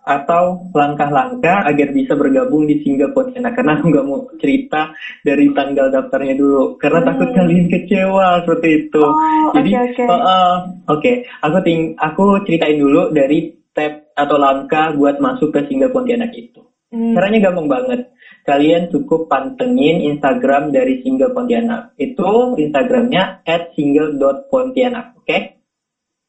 atau 0.06 0.70
langkah-langkah 0.70 1.66
agar 1.66 1.90
bisa 1.90 2.14
bergabung 2.14 2.70
di 2.70 2.78
Single 2.86 3.10
Pontianak 3.10 3.58
karena 3.58 3.74
aku 3.74 3.90
nggak 3.90 4.06
mau 4.06 4.22
cerita 4.38 4.94
dari 5.26 5.50
tanggal 5.50 5.90
daftarnya 5.90 6.38
dulu 6.38 6.78
karena 6.78 7.02
Hmm. 7.02 7.08
takut 7.10 7.28
kalian 7.34 7.66
kecewa 7.66 8.28
seperti 8.46 8.68
itu. 8.86 9.02
Oh, 9.02 9.50
Jadi, 9.50 9.70
oke, 9.74 9.82
oke. 9.82 10.04
eh, 10.06 10.20
eh, 10.22 10.54
oke, 10.86 11.12
aku 11.42 11.56
ting 11.66 11.80
aku 11.98 12.24
ceritain 12.46 12.78
dulu 12.78 13.10
dari 13.10 13.50
step 13.74 14.14
atau 14.14 14.38
langkah 14.38 14.94
buat 14.94 15.18
masuk 15.18 15.50
ke 15.50 15.66
Single 15.66 15.90
Pontianak 15.90 16.30
itu. 16.32 16.62
Hmm. 16.94 17.18
Caranya 17.18 17.50
gampang 17.50 17.66
banget. 17.66 18.00
Kalian 18.46 18.86
cukup 18.94 19.26
pantengin 19.26 19.98
Instagram 20.06 20.70
dari 20.70 21.02
Single 21.02 21.34
Pontianak. 21.34 21.98
Itu 21.98 22.54
Instagramnya 22.54 23.42
at 23.42 23.74
single.pontianak. 23.74 25.18
Oke? 25.18 25.55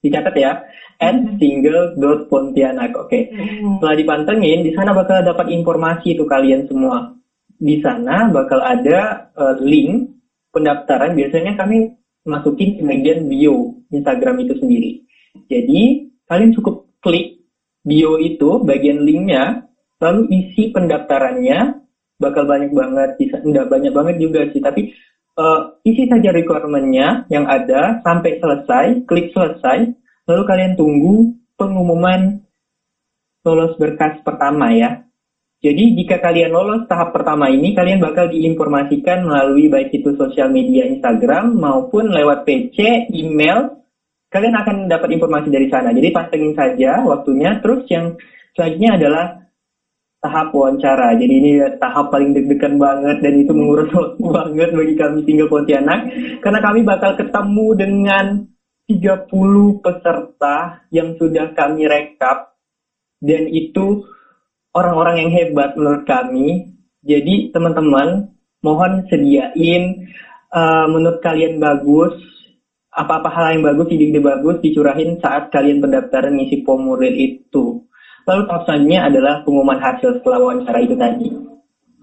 Dicatat 0.01 0.35
ya. 0.37 0.51
At 0.97 1.17
single.pontianak. 1.37 2.91
Oke. 2.97 3.29
Hmm. 3.29 3.77
Setelah 3.77 3.95
dipantengin, 3.97 4.65
di 4.65 4.71
sana 4.73 4.93
bakal 4.97 5.21
dapat 5.21 5.53
informasi 5.53 6.17
itu 6.17 6.25
kalian 6.25 6.65
semua. 6.65 7.13
Di 7.57 7.81
sana 7.81 8.29
bakal 8.29 8.61
ada 8.61 9.29
eh, 9.33 9.55
link 9.61 10.17
pendaftaran. 10.53 11.13
Biasanya 11.13 11.53
kami 11.57 11.89
masukin 12.27 12.77
ke 12.77 12.83
bagian 12.83 13.29
bio 13.29 13.77
Instagram 13.93 14.43
itu 14.43 14.53
sendiri. 14.59 14.91
Jadi, 15.47 16.11
kalian 16.27 16.51
cukup 16.57 16.91
klik 16.99 17.45
bio 17.87 18.19
itu, 18.19 18.59
bagian 18.67 19.05
linknya, 19.07 19.63
lalu 20.03 20.27
isi 20.33 20.75
pendaftarannya, 20.75 21.87
bakal 22.19 22.43
banyak 22.49 22.73
banget, 22.73 23.09
bisa 23.15 23.39
enggak 23.39 23.69
banyak 23.71 23.93
banget 23.93 24.15
juga 24.19 24.43
sih, 24.51 24.59
tapi 24.59 24.91
eh, 25.37 25.61
isi 25.85 26.09
saja 26.09 26.33
requirement-nya 26.33 27.29
yang 27.29 27.45
ada 27.45 28.01
sampai 28.01 28.41
selesai, 28.41 29.05
klik 29.05 29.31
selesai, 29.31 29.93
lalu 30.27 30.43
kalian 30.43 30.73
tunggu 30.75 31.37
pengumuman 31.55 32.41
lolos 33.47 33.79
berkas 33.79 34.19
pertama 34.25 34.75
ya. 34.75 35.07
Jadi 35.57 35.97
jika 35.97 36.21
kalian 36.21 36.53
lolos 36.53 36.85
tahap 36.85 37.17
pertama 37.17 37.49
ini, 37.49 37.73
kalian 37.73 37.97
bakal 37.97 38.29
diinformasikan 38.29 39.25
melalui 39.25 39.65
baik 39.73 39.89
itu 39.89 40.13
sosial 40.13 40.53
media 40.53 40.85
Instagram 40.85 41.57
maupun 41.57 42.13
lewat 42.13 42.45
PC, 42.45 43.09
email. 43.09 43.73
Kalian 44.29 44.53
akan 44.53 44.75
dapat 44.85 45.17
informasi 45.17 45.49
dari 45.49 45.65
sana. 45.71 45.95
Jadi 45.95 46.13
pantengin 46.13 46.53
saja 46.53 47.01
waktunya. 47.01 47.57
Terus 47.63 47.89
yang 47.89 48.13
selanjutnya 48.53 48.91
adalah 49.01 49.25
tahap 50.27 50.51
wawancara. 50.51 51.15
Jadi 51.15 51.33
ini 51.39 51.51
tahap 51.79 52.11
paling 52.11 52.35
deg-degan 52.35 52.75
banget 52.75 53.23
dan 53.23 53.33
itu 53.39 53.55
menguras 53.55 53.87
waktu 53.95 54.23
banget 54.27 54.69
bagi 54.75 54.95
kami 54.99 55.19
tinggal 55.23 55.47
Pontianak. 55.47 56.11
Karena 56.43 56.59
kami 56.59 56.83
bakal 56.83 57.15
ketemu 57.15 57.67
dengan 57.79 58.25
30 58.91 59.83
peserta 59.83 60.83
yang 60.91 61.15
sudah 61.15 61.55
kami 61.55 61.87
rekap 61.87 62.59
dan 63.23 63.47
itu 63.47 64.03
orang-orang 64.75 65.23
yang 65.23 65.31
hebat 65.31 65.79
menurut 65.79 66.03
kami. 66.03 66.75
Jadi 67.07 67.55
teman-teman 67.55 68.35
mohon 68.59 69.07
sediain 69.07 69.83
eh, 70.51 70.85
menurut 70.91 71.23
kalian 71.23 71.63
bagus 71.63 72.19
apa-apa 72.97 73.29
hal 73.29 73.45
yang 73.53 73.63
bagus, 73.63 73.93
ide-ide 73.93 74.17
bagus 74.17 74.57
dicurahin 74.57 75.21
saat 75.21 75.53
kalian 75.53 75.85
pendaftaran 75.85 76.33
ngisi 76.33 76.65
formulir 76.65 77.13
itu. 77.13 77.86
Lalu 78.27 78.41
tahap 78.45 78.61
selanjutnya 78.67 79.01
adalah 79.07 79.33
pengumuman 79.47 79.79
hasil 79.79 80.19
setelah 80.19 80.39
wawancara 80.43 80.79
itu 80.83 80.95
tadi. 80.99 81.27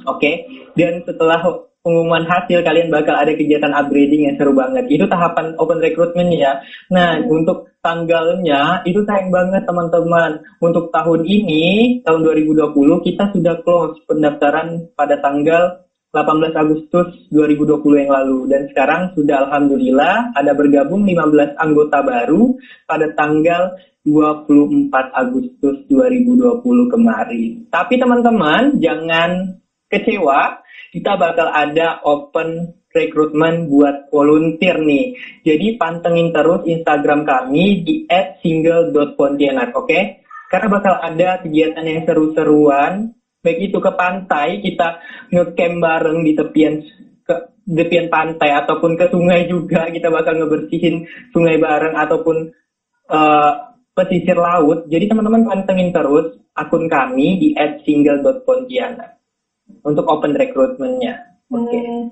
Oke, 0.08 0.32
dan 0.74 1.04
setelah 1.04 1.38
pengumuman 1.84 2.24
hasil 2.24 2.64
kalian 2.64 2.88
bakal 2.88 3.12
ada 3.12 3.36
kegiatan 3.36 3.70
upgrading 3.76 4.32
yang 4.32 4.36
seru 4.40 4.56
banget. 4.56 4.88
Itu 4.88 5.04
tahapan 5.04 5.52
open 5.60 5.84
recruitment 5.84 6.32
ya. 6.32 6.64
Nah, 6.88 7.20
untuk 7.28 7.76
tanggalnya 7.84 8.80
itu 8.88 9.04
sayang 9.04 9.28
banget 9.28 9.68
teman-teman. 9.68 10.40
Untuk 10.64 10.88
tahun 10.88 11.28
ini, 11.28 12.00
tahun 12.08 12.24
2020 12.24 12.72
kita 13.04 13.36
sudah 13.36 13.60
close 13.60 14.00
pendaftaran 14.08 14.88
pada 14.96 15.20
tanggal 15.20 15.84
18 16.14 16.54
Agustus 16.54 17.26
2020 17.34 17.82
yang 18.06 18.12
lalu 18.14 18.46
dan 18.46 18.70
sekarang 18.70 19.10
sudah 19.18 19.50
alhamdulillah 19.50 20.30
ada 20.38 20.54
bergabung 20.54 21.02
15 21.02 21.58
anggota 21.58 22.06
baru 22.06 22.54
pada 22.86 23.10
tanggal 23.18 23.74
24 24.06 24.94
Agustus 25.10 25.76
2020 25.90 26.62
kemarin. 26.94 27.66
Tapi 27.66 27.94
teman-teman 27.98 28.78
jangan 28.78 29.58
kecewa, 29.90 30.62
kita 30.94 31.18
bakal 31.18 31.50
ada 31.50 31.98
open 32.06 32.78
recruitment 32.94 33.66
buat 33.66 34.06
volunteer 34.14 34.78
nih. 34.78 35.18
Jadi 35.42 35.74
pantengin 35.74 36.30
terus 36.30 36.62
Instagram 36.62 37.26
kami 37.26 37.82
di 37.82 37.94
@single.pontianak, 38.38 39.74
oke? 39.74 40.22
Karena 40.46 40.68
bakal 40.70 40.94
ada 41.02 41.42
kegiatan 41.42 41.82
yang 41.82 42.06
seru-seruan 42.06 43.10
baik 43.44 43.70
itu 43.70 43.78
ke 43.78 43.92
pantai 43.92 44.64
kita 44.64 45.04
ngecamp 45.28 45.76
bareng 45.84 46.24
di 46.24 46.32
tepian 46.32 46.80
ke 47.28 47.34
tepian 47.68 48.08
pantai 48.08 48.56
ataupun 48.64 48.96
ke 48.96 49.12
sungai 49.12 49.44
juga 49.44 49.92
kita 49.92 50.08
bakal 50.08 50.40
ngebersihin 50.40 51.04
sungai 51.36 51.60
bareng 51.60 51.92
ataupun 51.92 52.48
eh, 53.12 53.52
pesisir 53.92 54.40
laut 54.40 54.88
jadi 54.88 55.04
teman-teman 55.06 55.44
pantengin 55.44 55.92
terus 55.92 56.40
akun 56.56 56.88
kami 56.88 57.36
di 57.36 57.48
@single.pontianak 57.84 59.20
untuk 59.84 60.08
open 60.08 60.32
recruitmentnya 60.32 61.36
oke 61.52 61.68
Hmm. 61.70 62.10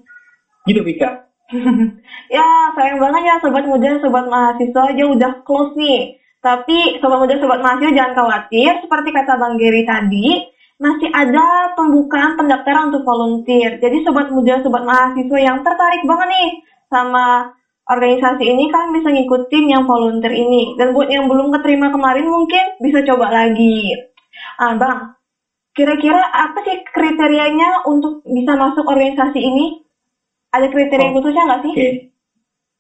gitu 0.69 0.85
Vika 0.85 1.33
Ya, 2.37 2.73
sayang 2.73 2.97
banget 2.97 3.23
ya 3.29 3.35
sobat 3.45 3.65
muda, 3.69 4.01
sobat 4.01 4.25
mahasiswa 4.25 4.83
aja 4.89 5.05
udah 5.05 5.33
close 5.45 5.77
nih. 5.77 6.17
Tapi 6.41 6.97
sobat 6.99 7.19
muda, 7.21 7.37
sobat 7.37 7.61
mahasiswa 7.61 7.93
jangan 7.93 8.17
khawatir, 8.17 8.73
seperti 8.81 9.09
kata 9.13 9.37
Bang 9.37 9.61
Geri 9.61 9.85
tadi, 9.85 10.41
masih 10.83 11.09
ada 11.15 11.71
pembukaan 11.79 12.35
pendaftaran 12.35 12.91
untuk 12.91 13.07
volunteer. 13.07 13.79
Jadi 13.79 14.03
sobat 14.03 14.35
muda, 14.35 14.59
sobat 14.67 14.83
mahasiswa 14.83 15.39
yang 15.39 15.63
tertarik 15.63 16.03
banget 16.03 16.29
nih 16.35 16.51
sama 16.91 17.55
organisasi 17.87 18.43
ini 18.43 18.67
kan 18.67 18.91
bisa 18.91 19.15
ngikutin 19.15 19.65
yang 19.71 19.87
volunteer 19.87 20.35
ini. 20.35 20.75
Dan 20.75 20.91
buat 20.91 21.07
yang 21.07 21.31
belum 21.31 21.55
keterima 21.55 21.95
kemarin 21.95 22.27
mungkin 22.27 22.83
bisa 22.83 23.07
coba 23.07 23.31
lagi. 23.31 23.95
Ah, 24.59 24.75
Bang, 24.75 25.15
kira-kira 25.79 26.19
apa 26.19 26.59
sih 26.67 26.83
kriterianya 26.91 27.87
untuk 27.87 28.27
bisa 28.27 28.59
masuk 28.59 28.83
organisasi 28.83 29.39
ini? 29.39 29.87
Ada 30.53 30.69
kriteria 30.69 31.09
Oh, 31.09 31.15
khususnya 31.17 31.47
nggak 31.49 31.63
sih? 31.65 31.73
Oke. 31.73 31.91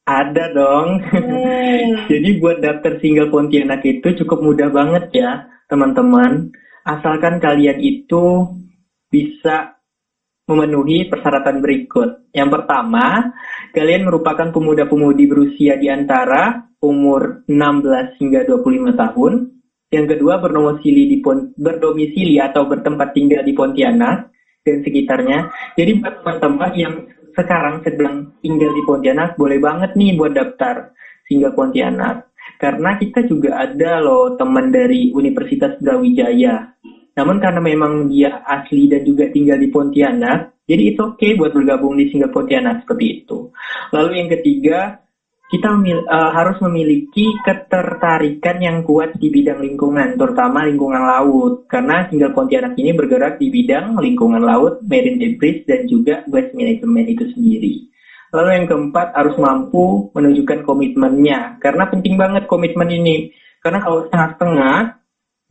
Ada 0.02 0.44
dong. 0.50 0.88
Hmm. 0.99 1.88
Jadi 2.11 2.28
buat 2.42 2.59
daftar 2.59 2.99
single 2.99 3.30
Pontianak 3.30 3.87
itu 3.87 4.11
cukup 4.18 4.42
mudah 4.42 4.68
banget 4.75 5.09
ya, 5.14 5.47
teman-teman. 5.71 6.50
Asalkan 6.83 7.39
kalian 7.39 7.79
itu 7.79 8.47
bisa 9.07 9.79
memenuhi 10.51 11.07
persyaratan 11.07 11.62
berikut. 11.62 12.27
Yang 12.35 12.51
pertama, 12.59 13.31
kalian 13.71 14.09
merupakan 14.09 14.51
pemuda-pemudi 14.51 15.25
berusia 15.31 15.79
di 15.79 15.87
antara 15.87 16.67
umur 16.83 17.47
16 17.47 18.19
hingga 18.19 18.43
25 18.49 18.99
tahun. 18.99 19.33
Yang 19.93 20.07
kedua, 20.17 20.41
berdomisili 20.41 21.03
di 21.07 21.17
berdomisili 21.55 22.41
atau 22.41 22.67
bertempat 22.67 23.12
tinggal 23.12 23.45
di 23.45 23.53
Pontianak 23.53 24.33
dan 24.65 24.77
sekitarnya. 24.83 25.39
Jadi 25.77 26.01
buat 26.01 26.25
teman-teman 26.25 26.73
yang 26.75 26.95
sekarang 27.37 27.85
sedang 27.85 28.33
tinggal 28.41 28.73
di 28.73 28.83
Pontianak, 28.89 29.37
boleh 29.37 29.61
banget 29.61 29.95
nih 29.95 30.17
buat 30.17 30.33
daftar 30.33 30.97
single 31.29 31.55
Pontianak. 31.55 32.32
Karena 32.61 32.97
kita 32.97 33.26
juga 33.26 33.61
ada 33.62 34.00
loh 34.00 34.35
teman 34.35 34.73
dari 34.73 35.12
Universitas 35.12 35.76
Brawijaya. 35.78 36.73
Namun 37.12 37.37
karena 37.44 37.61
memang 37.61 38.09
dia 38.09 38.40
asli 38.44 38.88
dan 38.88 39.04
juga 39.04 39.28
tinggal 39.28 39.61
di 39.61 39.68
Pontianak, 39.68 40.64
jadi 40.64 40.97
itu 40.97 41.00
oke 41.04 41.28
buat 41.37 41.52
bergabung 41.52 42.00
di 42.00 42.09
single 42.09 42.32
Pontianak 42.32 42.88
seperti 42.88 43.06
itu. 43.21 43.52
Lalu 43.92 44.11
yang 44.16 44.28
ketiga, 44.32 45.02
kita 45.52 45.68
memil- 45.76 46.09
eh, 46.09 46.30
harus 46.32 46.56
memiliki 46.64 47.28
ketertarikan 47.44 48.56
yang 48.56 48.80
kuat 48.80 49.12
di 49.21 49.28
bidang 49.28 49.61
lingkungan, 49.61 50.16
terutama 50.16 50.64
lingkungan 50.64 51.04
laut. 51.04 51.68
Karena 51.68 52.09
single 52.09 52.32
Pontianak 52.32 52.73
ini 52.80 52.97
bergerak 52.97 53.37
di 53.37 53.52
bidang 53.52 54.00
lingkungan 54.00 54.40
laut, 54.40 54.80
marine 54.80 55.21
debris, 55.21 55.68
dan 55.68 55.85
juga 55.85 56.25
waste 56.32 56.56
management 56.56 57.06
itu 57.12 57.25
sendiri. 57.37 57.91
Lalu 58.33 58.49
yang 58.57 58.67
keempat 58.67 59.12
harus 59.12 59.37
mampu 59.37 60.09
menunjukkan 60.17 60.65
komitmennya. 60.65 61.61
Karena 61.61 61.85
penting 61.93 62.17
banget 62.17 62.49
komitmen 62.49 62.89
ini. 62.89 63.29
Karena 63.61 63.85
kalau 63.85 64.09
setengah-setengah 64.09 64.77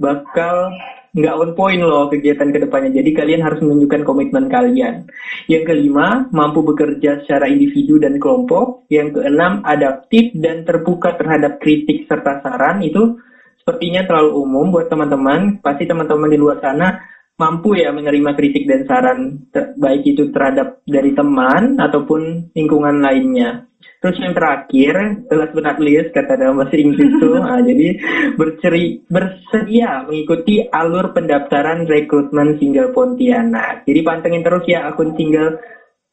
bakal 0.02 0.74
nggak 1.12 1.36
on 1.38 1.52
point 1.54 1.78
loh 1.78 2.10
kegiatan 2.10 2.50
ke 2.50 2.58
depannya. 2.58 2.98
Jadi 2.98 3.12
kalian 3.14 3.46
harus 3.46 3.62
menunjukkan 3.62 4.02
komitmen 4.02 4.50
kalian. 4.50 5.06
Yang 5.46 5.64
kelima, 5.70 6.26
mampu 6.34 6.66
bekerja 6.66 7.22
secara 7.22 7.46
individu 7.46 8.02
dan 8.02 8.18
kelompok. 8.18 8.90
Yang 8.90 9.22
keenam, 9.22 9.62
adaptif 9.62 10.34
dan 10.34 10.66
terbuka 10.66 11.14
terhadap 11.22 11.62
kritik 11.62 12.10
serta 12.10 12.42
saran. 12.42 12.82
Itu 12.82 13.22
sepertinya 13.62 14.10
terlalu 14.10 14.42
umum 14.42 14.74
buat 14.74 14.90
teman-teman. 14.90 15.62
Pasti 15.62 15.86
teman-teman 15.86 16.34
di 16.34 16.40
luar 16.42 16.58
sana 16.58 16.98
mampu 17.42 17.74
ya 17.74 17.90
menerima 17.90 18.38
kritik 18.38 18.70
dan 18.70 18.86
saran 18.86 19.20
ter- 19.50 19.74
baik 19.74 20.06
itu 20.06 20.30
terhadap 20.30 20.86
dari 20.86 21.18
teman 21.18 21.82
ataupun 21.82 22.54
lingkungan 22.54 23.02
lainnya. 23.02 23.66
Terus 24.02 24.18
yang 24.18 24.34
terakhir, 24.34 24.94
last 25.30 25.54
but 25.54 25.62
not 25.62 25.78
least, 25.78 26.10
kata 26.10 26.34
dalam 26.34 26.58
bahasa 26.58 26.74
Inggris 26.74 27.06
itu, 27.06 27.32
ah, 27.50 27.62
jadi 27.62 27.88
berceri, 28.34 29.06
bersedia 29.06 30.06
mengikuti 30.10 30.58
alur 30.66 31.14
pendaftaran 31.14 31.86
rekrutmen 31.86 32.58
single 32.58 32.90
Pontianak. 32.94 33.86
Jadi 33.86 34.00
pantengin 34.02 34.42
terus 34.42 34.66
ya 34.66 34.90
akun 34.90 35.14
single 35.14 35.62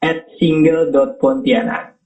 at 0.05 0.21
single.pontianak. 0.37 1.97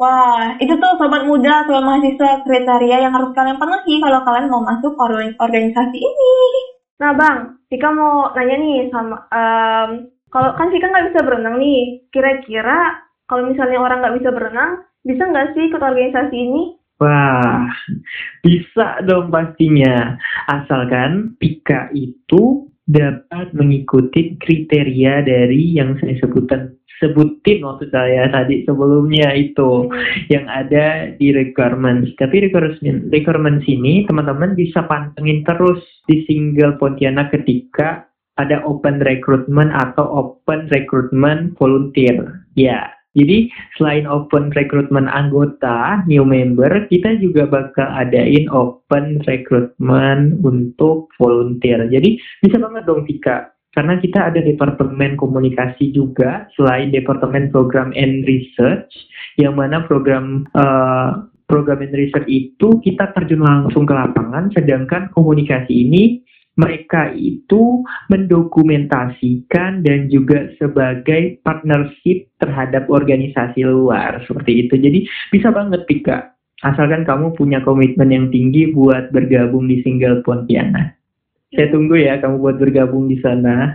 Wah, 0.00 0.56
itu 0.60 0.76
tuh 0.80 0.96
sobat 0.96 1.28
muda, 1.28 1.64
sobat 1.68 1.84
mahasiswa 1.84 2.40
kriteria 2.44 3.04
yang 3.04 3.12
harus 3.12 3.36
kalian 3.36 3.60
penuhi 3.60 4.00
kalau 4.00 4.20
kalian 4.24 4.48
mau 4.48 4.64
masuk 4.64 4.96
organ- 4.96 5.36
organisasi 5.36 5.98
ini. 6.00 6.30
Nah, 7.00 7.16
Bang, 7.16 7.64
Vika 7.72 7.88
mau 7.96 8.28
nanya 8.36 8.56
nih 8.60 8.92
sama, 8.92 9.24
em, 9.32 9.90
kalau 10.28 10.52
kan 10.54 10.68
Vika 10.68 10.86
nggak 10.92 11.08
bisa 11.10 11.20
berenang 11.24 11.56
nih, 11.56 12.04
kira-kira 12.12 13.00
kalau 13.24 13.48
misalnya 13.48 13.80
orang 13.80 14.04
nggak 14.04 14.16
bisa 14.20 14.30
berenang, 14.30 14.84
bisa 15.02 15.24
nggak 15.24 15.56
sih 15.56 15.72
ikut 15.72 15.80
organisasi 15.80 16.36
ini? 16.36 16.76
Wah, 17.00 17.72
bisa 18.44 19.00
dong 19.08 19.32
pastinya. 19.32 20.20
Asalkan 20.52 21.32
Pika 21.40 21.88
itu 21.96 22.68
dapat 22.90 23.54
mengikuti 23.54 24.34
kriteria 24.42 25.22
dari 25.22 25.78
yang 25.78 25.94
saya 26.02 26.18
sebutan 26.18 26.74
sebutin 27.00 27.64
maksud 27.64 27.88
saya 27.88 28.28
tadi 28.28 28.62
sebelumnya 28.68 29.32
itu 29.32 29.88
yang 30.28 30.44
ada 30.46 31.16
di 31.16 31.32
requirements. 31.32 32.12
Tapi 32.20 32.50
requirements, 32.50 33.08
requirements 33.08 33.64
ini 33.66 34.04
teman-teman 34.04 34.52
bisa 34.52 34.84
pantengin 34.84 35.42
terus 35.48 35.80
di 36.06 36.22
single 36.28 36.76
Pontianak 36.76 37.32
ketika 37.32 38.04
ada 38.36 38.60
open 38.68 39.00
recruitment 39.00 39.72
atau 39.72 40.04
open 40.04 40.68
recruitment 40.72 41.56
volunteer. 41.56 42.44
Ya, 42.54 42.92
jadi 43.18 43.50
selain 43.74 44.06
open 44.06 44.54
recruitment 44.54 45.10
anggota, 45.10 46.06
new 46.06 46.22
member, 46.22 46.86
kita 46.86 47.18
juga 47.18 47.50
bakal 47.50 47.90
adain 47.90 48.46
open 48.54 49.18
recruitment 49.26 50.38
untuk 50.46 51.10
volunteer. 51.18 51.90
Jadi 51.90 52.22
bisa 52.38 52.62
banget 52.62 52.86
dong 52.86 53.02
Vika, 53.02 53.50
karena 53.74 53.98
kita 53.98 54.30
ada 54.30 54.38
departemen 54.38 55.18
komunikasi 55.18 55.90
juga 55.90 56.46
selain 56.54 56.94
departemen 56.94 57.50
program 57.50 57.90
and 57.98 58.22
research, 58.30 58.90
yang 59.42 59.58
mana 59.58 59.82
program 59.90 60.46
eh, 60.54 61.10
program 61.50 61.82
and 61.82 61.94
research 61.98 62.30
itu 62.30 62.78
kita 62.86 63.10
terjun 63.10 63.42
langsung 63.42 63.90
ke 63.90 63.94
lapangan, 63.94 64.54
sedangkan 64.54 65.10
komunikasi 65.18 65.82
ini 65.82 66.22
mereka 66.60 67.08
itu 67.16 67.80
mendokumentasikan 68.12 69.80
dan 69.80 70.12
juga 70.12 70.52
sebagai 70.60 71.40
partnership 71.40 72.28
terhadap 72.36 72.84
organisasi 72.92 73.64
luar 73.64 74.20
seperti 74.28 74.68
itu. 74.68 74.76
Jadi 74.76 75.08
bisa 75.32 75.48
banget 75.48 75.88
Pika, 75.88 76.36
asalkan 76.60 77.08
kamu 77.08 77.32
punya 77.32 77.64
komitmen 77.64 78.12
yang 78.12 78.26
tinggi 78.28 78.68
buat 78.76 79.08
bergabung 79.08 79.64
di 79.64 79.80
single 79.80 80.20
Pontianak. 80.20 81.00
Saya 81.56 81.66
tunggu 81.72 81.98
ya 81.98 82.20
kamu 82.20 82.36
buat 82.38 82.56
bergabung 82.60 83.08
di 83.08 83.18
sana. 83.24 83.74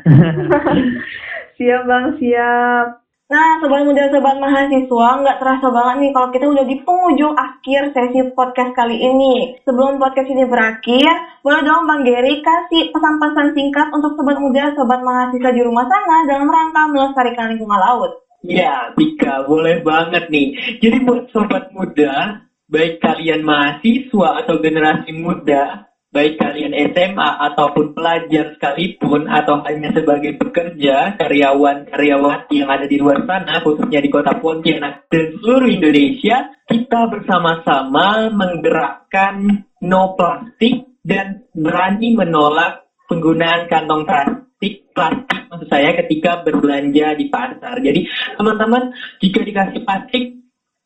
Siap 1.60 1.88
Bang, 1.88 2.20
siap. 2.20 3.05
Nah, 3.26 3.58
sobat 3.58 3.82
muda, 3.82 4.06
sobat 4.14 4.38
mahasiswa, 4.38 5.08
nggak 5.18 5.42
terasa 5.42 5.74
banget 5.74 5.96
nih 5.98 6.12
kalau 6.14 6.30
kita 6.30 6.46
udah 6.46 6.62
di 6.62 6.78
penghujung 6.78 7.34
akhir 7.34 7.90
sesi 7.90 8.22
podcast 8.38 8.70
kali 8.78 9.02
ini. 9.02 9.50
Sebelum 9.66 9.98
podcast 9.98 10.30
ini 10.30 10.46
berakhir, 10.46 11.42
boleh 11.42 11.66
dong 11.66 11.90
Bang 11.90 12.06
Gary 12.06 12.38
kasih 12.38 12.94
pesan-pesan 12.94 13.50
singkat 13.58 13.90
untuk 13.98 14.14
sobat 14.14 14.38
muda, 14.38 14.70
sobat 14.78 15.02
mahasiswa 15.02 15.50
di 15.58 15.62
rumah 15.66 15.90
sana 15.90 16.22
dalam 16.30 16.46
rangka 16.46 16.86
melestarikan 16.86 17.50
lingkungan 17.50 17.82
laut. 17.82 18.14
Ya, 18.46 18.94
Pika, 18.94 19.42
boleh 19.42 19.82
banget 19.82 20.30
nih. 20.30 20.78
Jadi 20.78 20.98
buat 21.02 21.26
sobat 21.34 21.66
muda, 21.74 22.38
baik 22.70 23.02
kalian 23.02 23.42
mahasiswa 23.42 24.46
atau 24.46 24.62
generasi 24.62 25.10
muda, 25.18 25.82
baik 26.16 26.40
kalian 26.40 26.72
SMA 26.96 27.30
ataupun 27.52 27.92
pelajar 27.92 28.56
sekalipun, 28.56 29.28
atau 29.28 29.60
hanya 29.68 29.92
sebagai 29.92 30.40
pekerja, 30.40 31.20
karyawan, 31.20 31.92
karyawati 31.92 32.64
yang 32.64 32.72
ada 32.72 32.88
di 32.88 32.96
luar 32.96 33.28
sana, 33.28 33.60
khususnya 33.60 34.00
di 34.00 34.08
kota 34.08 34.40
Pontianak 34.40 35.12
dan 35.12 35.36
seluruh 35.44 35.68
Indonesia, 35.68 36.56
kita 36.72 37.12
bersama-sama 37.12 38.32
menggerakkan 38.32 39.68
no 39.84 40.16
plastik 40.16 40.88
dan 41.04 41.44
berani 41.52 42.16
menolak 42.16 42.88
penggunaan 43.12 43.68
kantong 43.68 44.08
plastik 44.08 44.88
plastik 44.96 45.36
maksud 45.52 45.70
saya 45.72 45.96
ketika 46.04 46.44
berbelanja 46.44 47.16
di 47.16 47.32
pasar. 47.32 47.80
Jadi 47.80 48.08
teman-teman 48.36 48.92
jika 49.24 49.40
dikasih 49.44 49.82
plastik, 49.88 50.24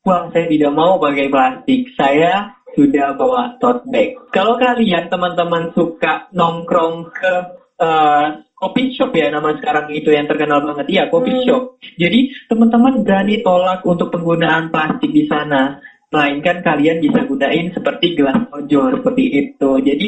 wah 0.06 0.30
saya 0.30 0.46
tidak 0.46 0.72
mau 0.74 1.02
pakai 1.02 1.28
plastik. 1.34 1.89
Saya 1.98 2.59
sudah 2.73 3.15
bawa 3.17 3.58
tote 3.58 3.88
bag. 3.89 4.17
Kalau 4.29 4.58
kalian 4.60 5.10
teman-teman 5.10 5.73
suka 5.73 6.29
nongkrong 6.34 7.10
ke 7.13 7.34
eh, 7.79 8.25
coffee 8.60 8.91
shop 8.93 9.15
ya 9.15 9.32
nama 9.32 9.55
sekarang 9.55 9.88
itu 9.95 10.12
yang 10.12 10.27
terkenal 10.27 10.60
banget 10.62 10.88
ya 10.91 11.03
coffee 11.08 11.47
shop. 11.47 11.79
Jadi 11.95 12.34
teman-teman 12.51 13.01
berani 13.01 13.39
tolak 13.41 13.82
untuk 13.88 14.12
penggunaan 14.12 14.69
plastik 14.69 15.10
di 15.10 15.25
sana. 15.25 15.79
Melainkan 16.10 16.65
kalian 16.65 17.05
bisa 17.05 17.21
gunain 17.29 17.69
seperti 17.69 18.17
gelas 18.17 18.41
ojol 18.49 18.97
seperti 18.97 19.23
itu. 19.29 19.69
Jadi 19.77 20.08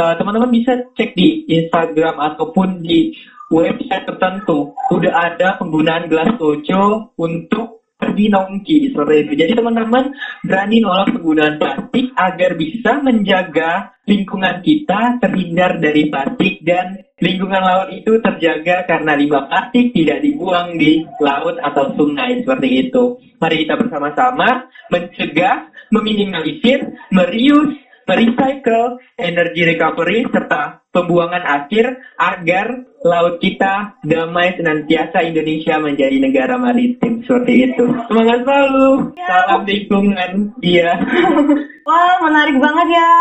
eh, 0.00 0.14
teman-teman 0.16 0.50
bisa 0.50 0.72
cek 0.96 1.12
di 1.12 1.44
Instagram 1.46 2.16
ataupun 2.18 2.80
di 2.80 3.12
website 3.52 4.08
tertentu. 4.08 4.72
Udah 4.88 5.12
ada 5.12 5.60
penggunaan 5.60 6.08
gelas 6.08 6.40
ojo 6.40 7.12
untuk 7.20 7.81
pergi 8.02 8.26
nongki 8.34 8.90
seperti 8.90 9.14
itu. 9.22 9.32
Jadi 9.46 9.52
teman-teman 9.54 10.04
berani 10.42 10.82
nolak 10.82 11.14
penggunaan 11.14 11.56
plastik 11.62 12.10
agar 12.18 12.50
bisa 12.58 12.98
menjaga 12.98 13.70
lingkungan 14.10 14.58
kita 14.66 15.22
terhindar 15.22 15.78
dari 15.78 16.10
plastik 16.10 16.58
dan 16.66 17.06
lingkungan 17.22 17.62
laut 17.62 17.88
itu 17.94 18.18
terjaga 18.18 18.82
karena 18.90 19.14
limbah 19.14 19.46
plastik 19.46 19.94
tidak 19.94 20.18
dibuang 20.26 20.74
di 20.74 21.06
laut 21.22 21.62
atau 21.62 21.94
sungai 21.94 22.42
seperti 22.42 22.90
itu. 22.90 23.22
Mari 23.38 23.62
kita 23.62 23.78
bersama-sama 23.78 24.66
mencegah, 24.90 25.70
meminimalisir, 25.94 26.90
merius, 27.14 27.78
merecycle, 28.10 28.98
energy 29.14 29.62
recovery, 29.62 30.26
serta 30.26 30.81
pembuangan 30.92 31.42
akhir 31.42 31.98
agar 32.20 32.84
laut 33.02 33.40
kita 33.40 33.98
damai 34.04 34.54
senantiasa 34.54 35.24
Indonesia 35.24 35.80
menjadi 35.80 36.16
negara 36.20 36.54
maritim 36.60 37.24
seperti 37.24 37.72
itu. 37.72 37.84
Semangat 38.06 38.44
selalu. 38.46 39.16
Salam 39.16 39.62
lingkungan. 39.66 40.30
Iya. 40.62 40.92
Wah, 41.88 42.16
menarik 42.22 42.60
banget 42.60 42.94
ya. 42.94 43.12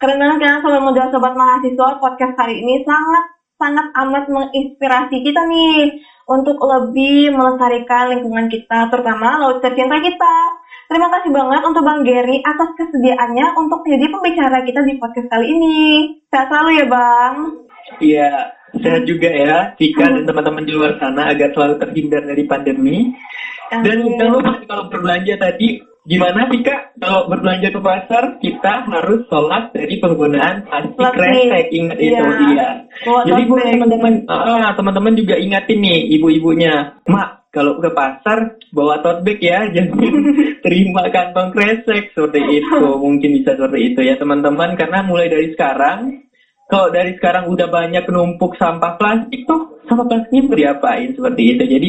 Karena 0.00 0.40
kan 0.40 0.64
sobat 0.64 0.80
muda 0.80 1.12
sobat 1.12 1.36
mahasiswa 1.36 2.00
podcast 2.00 2.34
hari 2.40 2.64
ini 2.64 2.82
sangat 2.88 3.24
sangat 3.60 3.86
amat 3.92 4.24
menginspirasi 4.32 5.20
kita 5.20 5.44
nih 5.44 6.00
untuk 6.24 6.56
lebih 6.56 7.36
melestarikan 7.36 8.16
lingkungan 8.16 8.48
kita, 8.48 8.88
terutama 8.88 9.36
laut 9.36 9.60
tercinta 9.60 10.00
kita. 10.00 10.36
Terima 10.90 11.06
kasih 11.06 11.30
banget 11.30 11.62
untuk 11.62 11.86
Bang 11.86 12.02
Gary 12.02 12.42
atas 12.42 12.74
kesediaannya 12.74 13.46
untuk 13.54 13.78
menjadi 13.86 14.10
pembicara 14.10 14.58
kita 14.66 14.82
di 14.82 14.98
podcast 14.98 15.30
kali 15.30 15.46
ini. 15.46 15.78
Sehat 16.34 16.50
selalu 16.50 16.82
ya 16.82 16.86
Bang. 16.90 17.34
Iya, 18.02 18.30
sehat 18.74 19.06
juga 19.06 19.30
ya, 19.30 19.70
Cika 19.78 20.10
dan 20.10 20.26
teman-teman 20.26 20.66
di 20.66 20.74
luar 20.74 20.98
sana 20.98 21.30
agar 21.30 21.54
selalu 21.54 21.78
terhindar 21.78 22.26
dari 22.26 22.42
pandemi. 22.42 23.06
Dan 23.70 24.02
Amin. 24.02 24.18
jangan 24.18 24.34
lupa 24.34 24.50
kalau 24.66 24.84
berbelanja 24.90 25.34
tadi, 25.38 25.78
gimana 26.10 26.50
sih 26.50 26.58
Kak? 26.58 26.98
Kalau 26.98 27.30
berbelanja 27.30 27.68
ke 27.70 27.80
pasar, 27.82 28.24
kita 28.42 28.72
harus 28.90 29.20
sholat 29.30 29.70
dari 29.70 29.94
penggunaan 30.02 30.66
plastik 30.66 31.06
kresek. 31.14 31.66
Ingat 31.70 31.98
itu, 32.02 32.18
Iya. 32.18 32.26
iya. 32.50 32.68
Jadi 33.30 33.42
buat 33.46 33.62
teman-teman, 33.62 34.14
ah, 34.26 34.74
teman-teman 34.74 35.14
juga 35.14 35.38
ingatin 35.38 35.78
nih 35.86 36.18
ibu-ibunya, 36.18 36.98
Mak, 37.06 37.39
kalau 37.50 37.82
ke 37.82 37.90
pasar 37.90 38.62
bawa 38.70 39.02
tote 39.02 39.26
bag 39.26 39.38
ya, 39.42 39.66
jangan 39.74 40.14
terima 40.62 41.10
kantong 41.10 41.50
kresek 41.50 42.14
seperti 42.14 42.40
itu. 42.62 42.86
Mungkin 42.96 43.42
bisa 43.42 43.58
seperti 43.58 43.94
itu 43.94 44.00
ya 44.06 44.14
teman-teman, 44.16 44.78
karena 44.78 45.02
mulai 45.02 45.26
dari 45.26 45.50
sekarang, 45.54 46.26
kalau 46.70 46.88
dari 46.94 47.18
sekarang 47.18 47.50
udah 47.50 47.66
banyak 47.66 48.06
numpuk 48.06 48.54
sampah 48.54 48.94
plastik 48.94 49.42
tuh, 49.50 49.82
sampah 49.90 50.06
plastiknya 50.06 50.46
mau 50.46 50.56
diapain 50.56 51.10
seperti 51.12 51.42
itu. 51.58 51.62
Jadi 51.66 51.88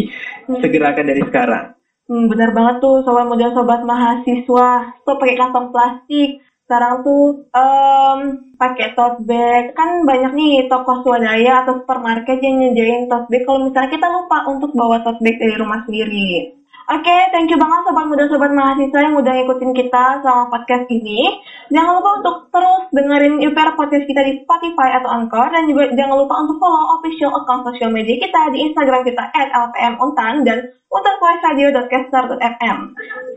segerakan 0.50 1.06
dari 1.06 1.22
sekarang. 1.24 1.66
Hmm, 2.12 2.28
benar 2.28 2.52
banget 2.52 2.84
tuh 2.84 3.06
sobat 3.08 3.24
muda 3.30 3.54
sobat 3.56 3.86
mahasiswa. 3.86 5.00
Stop 5.00 5.18
pakai 5.22 5.38
kantong 5.38 5.72
plastik. 5.72 6.44
Sekarang 6.72 7.04
tuh 7.04 7.36
em, 7.52 8.20
pakai 8.56 8.96
tote 8.96 9.20
bag. 9.28 9.64
Kan 9.76 10.08
banyak 10.08 10.32
nih 10.40 10.54
toko 10.72 11.04
swadaya 11.04 11.60
atau 11.60 11.76
supermarket 11.76 12.40
yang 12.40 12.56
nyediain 12.64 13.04
tote 13.12 13.28
bag 13.28 13.44
kalau 13.44 13.60
misalnya 13.68 13.92
kita 13.92 14.08
lupa 14.08 14.38
untuk 14.48 14.72
bawa 14.80 15.04
tote 15.04 15.20
bag 15.20 15.36
dari 15.36 15.56
rumah 15.60 15.84
sendiri. 15.84 16.48
Oke, 16.92 17.16
thank 17.32 17.48
you 17.48 17.56
banget 17.56 17.88
sobat 17.88 18.04
muda 18.04 18.28
sobat 18.28 18.52
mahasiswa 18.52 19.00
yang 19.00 19.16
udah 19.16 19.32
ngikutin 19.32 19.72
kita 19.72 20.20
selama 20.20 20.52
podcast 20.52 20.84
ini. 20.92 21.40
Jangan 21.72 22.04
lupa 22.04 22.20
untuk 22.20 22.52
terus 22.52 22.84
dengerin 22.92 23.40
UPR 23.40 23.80
podcast 23.80 24.04
kita 24.04 24.20
di 24.28 24.44
Spotify 24.44 25.00
atau 25.00 25.08
Anchor 25.08 25.56
dan 25.56 25.72
juga 25.72 25.88
jangan 25.96 26.20
lupa 26.20 26.44
untuk 26.44 26.60
follow 26.60 27.00
official 27.00 27.32
account 27.32 27.64
sosial 27.64 27.96
media 27.96 28.20
kita 28.20 28.52
di 28.52 28.68
Instagram 28.68 29.08
kita 29.08 29.24
@lpmuntan 29.32 30.44
dan 30.44 30.68
untanvoiceradio.caster.fm. 30.92 32.78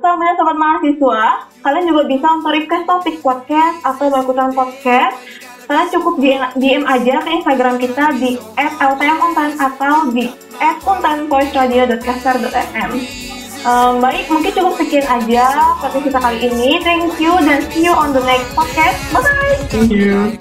Selanjutnya 0.03 0.35
sobat 0.35 0.59
mahasiswa, 0.59 1.47
kalian 1.63 1.95
juga 1.95 2.11
bisa 2.11 2.27
untuk 2.35 2.59
request 2.59 2.91
topik 2.91 3.23
podcast 3.23 3.79
atau 3.87 4.11
bakutan 4.11 4.51
podcast. 4.51 5.15
Kalian 5.71 5.95
cukup 5.95 6.19
DM, 6.59 6.83
aja 6.91 7.23
ke 7.23 7.31
Instagram 7.39 7.79
kita 7.79 8.19
di 8.19 8.35
@lpmuntan 8.59 9.63
atau 9.63 10.11
di 10.11 10.27
@untanvoiceradio.caster.fm. 10.59 12.91
Um, 13.65 14.05
baik, 14.05 14.29
mungkin 14.29 14.53
cukup 14.53 14.77
sekian 14.77 15.09
aja 15.09 15.73
podcast 15.81 16.05
kita 16.05 16.21
kali 16.21 16.53
ini. 16.53 16.85
Thank 16.85 17.17
you 17.17 17.33
dan 17.41 17.65
see 17.73 17.89
you 17.89 17.97
on 17.97 18.13
the 18.13 18.21
next 18.21 18.53
podcast. 18.53 19.01
Bye 19.09 19.25
bye. 19.25 19.57
Thank 19.73 19.89
you. 19.89 20.37